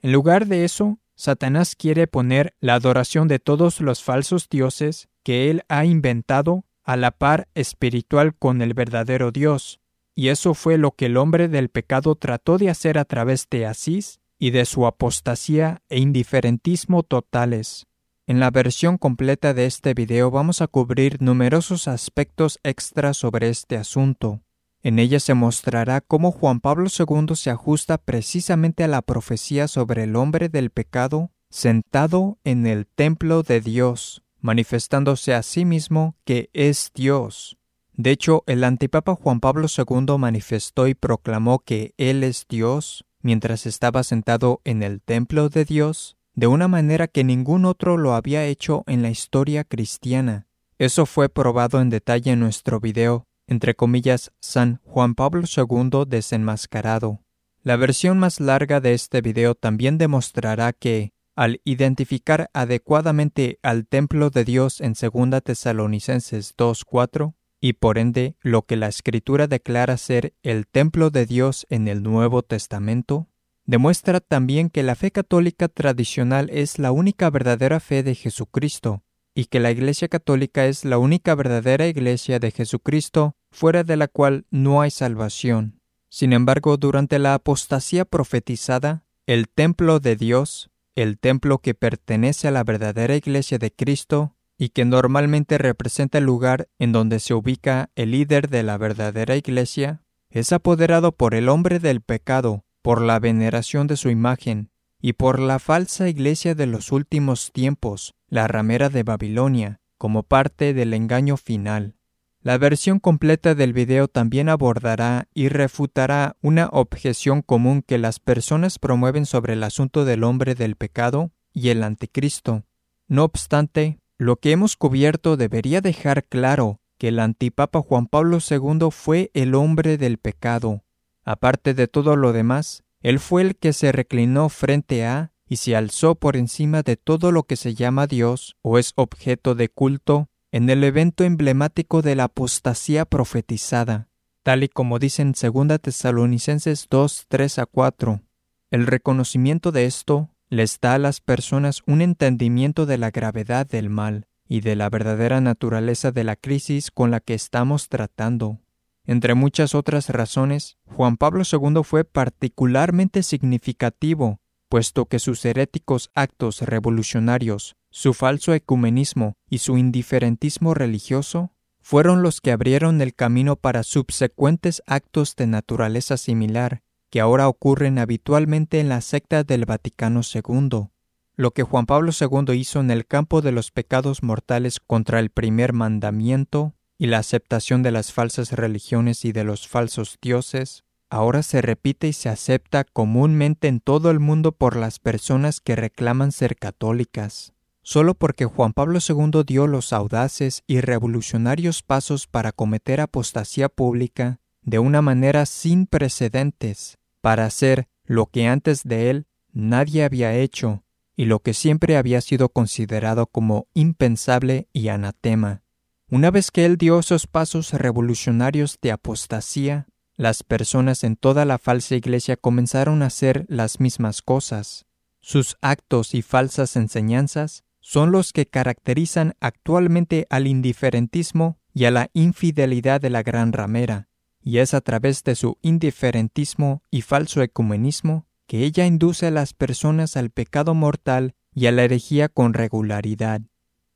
En 0.00 0.12
lugar 0.12 0.46
de 0.46 0.64
eso, 0.64 0.98
Satanás 1.16 1.76
quiere 1.76 2.06
poner 2.06 2.54
la 2.60 2.74
adoración 2.74 3.28
de 3.28 3.38
todos 3.38 3.80
los 3.80 4.02
falsos 4.02 4.48
dioses 4.48 5.08
que 5.22 5.50
él 5.50 5.62
ha 5.68 5.84
inventado 5.84 6.64
a 6.82 6.96
la 6.96 7.12
par 7.12 7.48
espiritual 7.54 8.34
con 8.34 8.60
el 8.62 8.74
verdadero 8.74 9.30
Dios, 9.30 9.80
y 10.14 10.28
eso 10.28 10.54
fue 10.54 10.78
lo 10.78 10.92
que 10.92 11.06
el 11.06 11.16
hombre 11.16 11.48
del 11.48 11.68
pecado 11.70 12.14
trató 12.14 12.58
de 12.58 12.70
hacer 12.70 12.98
a 12.98 13.04
través 13.04 13.48
de 13.50 13.66
Asís 13.66 14.20
y 14.38 14.50
de 14.50 14.64
su 14.64 14.86
apostasía 14.86 15.82
e 15.88 15.98
indiferentismo 15.98 17.02
totales. 17.02 17.86
En 18.26 18.40
la 18.40 18.50
versión 18.50 18.98
completa 18.98 19.54
de 19.54 19.66
este 19.66 19.94
video 19.94 20.30
vamos 20.30 20.62
a 20.62 20.66
cubrir 20.66 21.20
numerosos 21.20 21.88
aspectos 21.88 22.58
extras 22.62 23.16
sobre 23.16 23.48
este 23.48 23.76
asunto. 23.76 24.40
En 24.84 24.98
ella 24.98 25.18
se 25.18 25.32
mostrará 25.32 26.02
cómo 26.02 26.30
Juan 26.30 26.60
Pablo 26.60 26.90
II 26.90 27.34
se 27.36 27.48
ajusta 27.48 27.96
precisamente 27.96 28.84
a 28.84 28.88
la 28.88 29.00
profecía 29.00 29.66
sobre 29.66 30.02
el 30.04 30.14
hombre 30.14 30.50
del 30.50 30.68
pecado 30.68 31.32
sentado 31.48 32.38
en 32.44 32.66
el 32.66 32.86
templo 32.86 33.42
de 33.42 33.62
Dios, 33.62 34.22
manifestándose 34.40 35.32
a 35.32 35.42
sí 35.42 35.64
mismo 35.64 36.16
que 36.26 36.50
es 36.52 36.90
Dios. 36.94 37.56
De 37.94 38.10
hecho, 38.10 38.44
el 38.46 38.62
antipapa 38.62 39.14
Juan 39.14 39.40
Pablo 39.40 39.68
II 39.74 40.18
manifestó 40.18 40.86
y 40.86 40.94
proclamó 40.94 41.60
que 41.60 41.94
Él 41.96 42.22
es 42.22 42.44
Dios 42.46 43.06
mientras 43.22 43.64
estaba 43.64 44.02
sentado 44.02 44.60
en 44.64 44.82
el 44.82 45.00
templo 45.00 45.48
de 45.48 45.64
Dios 45.64 46.18
de 46.34 46.46
una 46.46 46.68
manera 46.68 47.08
que 47.08 47.24
ningún 47.24 47.64
otro 47.64 47.96
lo 47.96 48.12
había 48.12 48.44
hecho 48.44 48.84
en 48.86 49.00
la 49.00 49.08
historia 49.08 49.64
cristiana. 49.64 50.46
Eso 50.78 51.06
fue 51.06 51.30
probado 51.30 51.80
en 51.80 51.88
detalle 51.88 52.32
en 52.32 52.40
nuestro 52.40 52.80
video, 52.80 53.26
entre 53.46 53.74
comillas, 53.74 54.32
San 54.40 54.80
Juan 54.84 55.14
Pablo 55.14 55.42
II 55.44 56.04
desenmascarado. 56.06 57.20
La 57.62 57.76
versión 57.76 58.18
más 58.18 58.40
larga 58.40 58.80
de 58.80 58.94
este 58.94 59.20
video 59.20 59.54
también 59.54 59.98
demostrará 59.98 60.72
que, 60.72 61.12
al 61.34 61.60
identificar 61.64 62.50
adecuadamente 62.52 63.58
al 63.62 63.86
templo 63.86 64.30
de 64.30 64.44
Dios 64.44 64.80
en 64.80 64.92
2 64.92 65.42
Tesalonicenses 65.42 66.56
2.4, 66.56 67.34
y 67.60 67.74
por 67.74 67.98
ende 67.98 68.36
lo 68.40 68.62
que 68.62 68.76
la 68.76 68.88
Escritura 68.88 69.46
declara 69.46 69.96
ser 69.96 70.34
el 70.42 70.66
templo 70.66 71.10
de 71.10 71.24
Dios 71.24 71.66
en 71.70 71.88
el 71.88 72.02
Nuevo 72.02 72.42
Testamento, 72.42 73.28
Demuestra 73.66 74.20
también 74.20 74.68
que 74.68 74.82
la 74.82 74.94
fe 74.94 75.10
católica 75.10 75.68
tradicional 75.68 76.50
es 76.50 76.78
la 76.78 76.92
única 76.92 77.30
verdadera 77.30 77.80
fe 77.80 78.02
de 78.02 78.14
Jesucristo, 78.14 79.02
y 79.34 79.46
que 79.46 79.60
la 79.60 79.70
Iglesia 79.70 80.08
católica 80.08 80.66
es 80.66 80.84
la 80.84 80.98
única 80.98 81.34
verdadera 81.34 81.86
Iglesia 81.86 82.38
de 82.38 82.50
Jesucristo, 82.50 83.34
fuera 83.50 83.82
de 83.82 83.96
la 83.96 84.08
cual 84.08 84.46
no 84.50 84.80
hay 84.80 84.90
salvación. 84.90 85.80
Sin 86.08 86.32
embargo, 86.32 86.76
durante 86.76 87.18
la 87.18 87.34
apostasía 87.34 88.04
profetizada, 88.04 89.04
el 89.26 89.48
templo 89.48 89.98
de 89.98 90.16
Dios, 90.16 90.70
el 90.94 91.18
templo 91.18 91.58
que 91.58 91.74
pertenece 91.74 92.46
a 92.48 92.52
la 92.52 92.62
verdadera 92.62 93.16
Iglesia 93.16 93.58
de 93.58 93.72
Cristo, 93.72 94.36
y 94.56 94.68
que 94.68 94.84
normalmente 94.84 95.58
representa 95.58 96.18
el 96.18 96.24
lugar 96.24 96.68
en 96.78 96.92
donde 96.92 97.18
se 97.18 97.34
ubica 97.34 97.90
el 97.96 98.12
líder 98.12 98.48
de 98.48 98.62
la 98.62 98.78
verdadera 98.78 99.34
Iglesia, 99.34 100.02
es 100.30 100.52
apoderado 100.52 101.10
por 101.12 101.34
el 101.34 101.48
hombre 101.48 101.80
del 101.80 102.00
pecado, 102.00 102.64
por 102.82 103.00
la 103.00 103.18
veneración 103.18 103.88
de 103.88 103.96
su 103.96 104.10
imagen, 104.10 104.70
y 105.00 105.12
por 105.12 105.38
la 105.38 105.58
falsa 105.58 106.08
iglesia 106.08 106.54
de 106.54 106.66
los 106.66 106.90
últimos 106.90 107.52
tiempos, 107.52 108.14
la 108.34 108.48
ramera 108.48 108.88
de 108.88 109.04
Babilonia, 109.04 109.80
como 109.96 110.24
parte 110.24 110.74
del 110.74 110.92
engaño 110.92 111.36
final. 111.36 111.94
La 112.40 112.58
versión 112.58 112.98
completa 112.98 113.54
del 113.54 113.72
video 113.72 114.08
también 114.08 114.48
abordará 114.48 115.28
y 115.32 115.48
refutará 115.48 116.36
una 116.42 116.66
objeción 116.72 117.42
común 117.42 117.80
que 117.80 117.96
las 117.96 118.18
personas 118.18 118.80
promueven 118.80 119.24
sobre 119.24 119.52
el 119.52 119.62
asunto 119.62 120.04
del 120.04 120.24
hombre 120.24 120.56
del 120.56 120.74
pecado 120.74 121.30
y 121.52 121.68
el 121.68 121.84
anticristo. 121.84 122.64
No 123.06 123.22
obstante, 123.22 124.00
lo 124.18 124.34
que 124.34 124.50
hemos 124.50 124.76
cubierto 124.76 125.36
debería 125.36 125.80
dejar 125.80 126.24
claro 126.24 126.80
que 126.98 127.06
el 127.08 127.20
antipapa 127.20 127.82
Juan 127.82 128.08
Pablo 128.08 128.38
II 128.40 128.88
fue 128.90 129.30
el 129.32 129.54
hombre 129.54 129.96
del 129.96 130.18
pecado, 130.18 130.82
Aparte 131.24 131.72
de 131.72 131.86
todo 131.86 132.16
lo 132.16 132.32
demás, 132.32 132.82
él 133.00 133.20
fue 133.20 133.42
el 133.42 133.54
que 133.54 133.72
se 133.72 133.92
reclinó 133.92 134.48
frente 134.48 135.06
a 135.06 135.30
y 135.48 135.56
se 135.56 135.76
alzó 135.76 136.14
por 136.14 136.36
encima 136.36 136.82
de 136.82 136.96
todo 136.96 137.32
lo 137.32 137.44
que 137.44 137.56
se 137.56 137.74
llama 137.74 138.06
Dios 138.06 138.56
o 138.62 138.78
es 138.78 138.92
objeto 138.96 139.54
de 139.54 139.68
culto 139.68 140.28
en 140.52 140.70
el 140.70 140.84
evento 140.84 141.24
emblemático 141.24 142.00
de 142.00 142.14
la 142.14 142.24
apostasía 142.24 143.04
profetizada, 143.04 144.08
tal 144.42 144.62
y 144.62 144.68
como 144.68 144.98
dicen 144.98 145.32
2 145.32 145.80
Tesalonicenses 145.80 146.86
2, 146.88 147.26
3 147.28 147.58
a 147.58 147.66
4. 147.66 148.22
El 148.70 148.86
reconocimiento 148.86 149.72
de 149.72 149.86
esto 149.86 150.30
les 150.48 150.80
da 150.80 150.94
a 150.94 150.98
las 150.98 151.20
personas 151.20 151.82
un 151.86 152.00
entendimiento 152.00 152.86
de 152.86 152.98
la 152.98 153.10
gravedad 153.10 153.66
del 153.66 153.90
mal 153.90 154.26
y 154.48 154.60
de 154.60 154.76
la 154.76 154.90
verdadera 154.90 155.40
naturaleza 155.40 156.12
de 156.12 156.24
la 156.24 156.36
crisis 156.36 156.90
con 156.90 157.10
la 157.10 157.20
que 157.20 157.34
estamos 157.34 157.88
tratando. 157.88 158.60
Entre 159.06 159.34
muchas 159.34 159.74
otras 159.74 160.08
razones, 160.08 160.78
Juan 160.86 161.16
Pablo 161.16 161.42
II 161.50 161.82
fue 161.82 162.04
particularmente 162.04 163.22
significativo, 163.22 164.40
puesto 164.68 165.06
que 165.06 165.18
sus 165.18 165.44
heréticos 165.44 166.10
actos 166.14 166.60
revolucionarios, 166.62 167.76
su 167.90 168.14
falso 168.14 168.54
ecumenismo 168.54 169.34
y 169.48 169.58
su 169.58 169.78
indiferentismo 169.78 170.74
religioso 170.74 171.52
fueron 171.80 172.22
los 172.22 172.40
que 172.40 172.50
abrieron 172.50 173.00
el 173.00 173.14
camino 173.14 173.56
para 173.56 173.82
subsecuentes 173.82 174.82
actos 174.86 175.36
de 175.36 175.46
naturaleza 175.46 176.16
similar 176.16 176.82
que 177.14 177.20
ahora 177.20 177.46
ocurren 177.46 178.00
habitualmente 178.00 178.80
en 178.80 178.88
la 178.88 179.00
secta 179.00 179.44
del 179.44 179.66
Vaticano 179.66 180.22
II. 180.22 180.88
Lo 181.36 181.50
que 181.52 181.62
Juan 181.62 181.86
Pablo 181.86 182.10
II 182.18 182.52
hizo 182.56 182.80
en 182.80 182.90
el 182.90 183.06
campo 183.06 183.40
de 183.40 183.52
los 183.52 183.70
pecados 183.70 184.24
mortales 184.24 184.80
contra 184.80 185.20
el 185.20 185.30
primer 185.30 185.72
mandamiento 185.72 186.74
y 186.98 187.06
la 187.06 187.18
aceptación 187.18 187.84
de 187.84 187.92
las 187.92 188.12
falsas 188.12 188.50
religiones 188.50 189.24
y 189.24 189.30
de 189.30 189.44
los 189.44 189.68
falsos 189.68 190.18
dioses 190.20 190.82
ahora 191.14 191.44
se 191.44 191.62
repite 191.62 192.08
y 192.08 192.12
se 192.12 192.28
acepta 192.28 192.82
comúnmente 192.82 193.68
en 193.68 193.78
todo 193.78 194.10
el 194.10 194.18
mundo 194.18 194.50
por 194.50 194.74
las 194.74 194.98
personas 194.98 195.60
que 195.60 195.76
reclaman 195.76 196.32
ser 196.32 196.56
católicas. 196.56 197.52
Solo 197.82 198.14
porque 198.14 198.46
Juan 198.46 198.72
Pablo 198.72 198.98
II 198.98 199.42
dio 199.46 199.68
los 199.68 199.92
audaces 199.92 200.64
y 200.66 200.80
revolucionarios 200.80 201.84
pasos 201.84 202.26
para 202.26 202.50
cometer 202.50 203.00
apostasía 203.00 203.68
pública 203.68 204.40
de 204.62 204.80
una 204.80 205.02
manera 205.02 205.46
sin 205.46 205.86
precedentes, 205.86 206.98
para 207.20 207.44
hacer 207.44 207.86
lo 208.04 208.26
que 208.26 208.48
antes 208.48 208.82
de 208.82 209.10
él 209.10 209.26
nadie 209.52 210.02
había 210.02 210.34
hecho 210.34 210.82
y 211.14 211.26
lo 211.26 211.38
que 211.38 211.54
siempre 211.54 211.96
había 211.96 212.20
sido 212.22 212.48
considerado 212.48 213.28
como 213.28 213.68
impensable 213.72 214.66
y 214.72 214.88
anatema 214.88 215.62
Una 216.10 216.32
vez 216.32 216.50
que 216.50 216.64
él 216.64 216.76
dio 216.76 216.98
esos 216.98 217.28
pasos 217.28 217.72
revolucionarios 217.72 218.78
de 218.82 218.90
apostasía, 218.90 219.86
las 220.16 220.42
personas 220.42 221.04
en 221.04 221.16
toda 221.16 221.44
la 221.44 221.58
falsa 221.58 221.96
iglesia 221.96 222.36
comenzaron 222.36 223.02
a 223.02 223.06
hacer 223.06 223.46
las 223.48 223.80
mismas 223.80 224.22
cosas. 224.22 224.86
Sus 225.20 225.56
actos 225.60 226.14
y 226.14 226.22
falsas 226.22 226.76
enseñanzas 226.76 227.64
son 227.80 228.12
los 228.12 228.32
que 228.32 228.46
caracterizan 228.46 229.34
actualmente 229.40 230.26
al 230.30 230.46
indiferentismo 230.46 231.58
y 231.72 231.86
a 231.86 231.90
la 231.90 232.10
infidelidad 232.14 233.00
de 233.00 233.10
la 233.10 233.22
gran 233.22 233.52
ramera, 233.52 234.08
y 234.42 234.58
es 234.58 234.74
a 234.74 234.80
través 234.80 235.24
de 235.24 235.34
su 235.34 235.58
indiferentismo 235.62 236.82
y 236.90 237.02
falso 237.02 237.42
ecumenismo 237.42 238.26
que 238.46 238.64
ella 238.64 238.86
induce 238.86 239.26
a 239.26 239.30
las 239.30 239.54
personas 239.54 240.16
al 240.16 240.30
pecado 240.30 240.74
mortal 240.74 241.34
y 241.54 241.66
a 241.66 241.72
la 241.72 241.84
herejía 241.84 242.28
con 242.28 242.54
regularidad. 242.54 243.42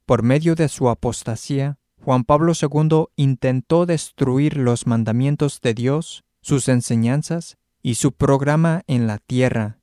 Por 0.06 0.22
medio 0.22 0.54
de 0.54 0.68
su 0.68 0.88
apostasía, 0.88 1.78
Juan 2.08 2.24
Pablo 2.24 2.54
II 2.58 3.08
intentó 3.16 3.84
destruir 3.84 4.56
los 4.56 4.86
mandamientos 4.86 5.60
de 5.60 5.74
Dios, 5.74 6.24
sus 6.40 6.68
enseñanzas 6.68 7.58
y 7.82 7.96
su 7.96 8.12
programa 8.12 8.80
en 8.86 9.06
la 9.06 9.18
tierra. 9.18 9.80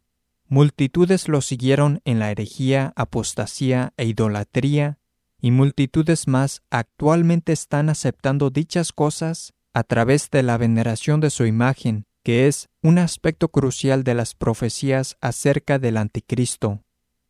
Multitudes 0.47 1.27
lo 1.27 1.41
siguieron 1.41 2.01
en 2.03 2.17
la 2.17 2.31
herejía, 2.31 2.93
apostasía 2.95 3.93
e 3.97 4.05
idolatría, 4.05 4.97
y 5.39 5.51
multitudes 5.51 6.27
más 6.27 6.63
actualmente 6.71 7.53
están 7.53 7.89
aceptando 7.89 8.49
dichas 8.49 8.91
cosas 8.91 9.53
a 9.75 9.83
través 9.83 10.31
de 10.31 10.41
la 10.41 10.57
veneración 10.57 11.19
de 11.19 11.29
su 11.29 11.45
imagen, 11.45 12.07
que 12.23 12.47
es 12.47 12.69
un 12.81 12.97
aspecto 12.97 13.49
crucial 13.49 14.03
de 14.03 14.15
las 14.15 14.33
profecías 14.33 15.15
acerca 15.21 15.77
del 15.77 15.97
anticristo. 15.97 16.81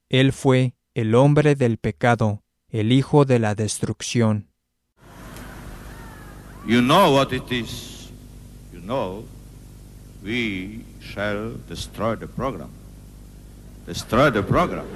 Él 0.08 0.32
fue 0.32 0.74
el 0.94 1.16
hombre 1.16 1.56
del 1.56 1.80
pecado, 1.80 2.44
el 2.70 2.94
hijo 2.94 3.26
de 3.26 3.40
la 3.40 3.56
destrucción. 3.56 4.55
You 6.66 6.82
know 6.82 7.12
what 7.12 7.32
it 7.32 7.52
is. 7.52 8.12
You 8.74 8.80
know 8.80 9.26
we 10.24 10.84
shall 11.00 11.52
destroy 11.70 12.16
the 12.16 12.28
program. 12.28 12.72
Destroy 13.86 14.32
the 14.32 14.42
program. 14.42 14.88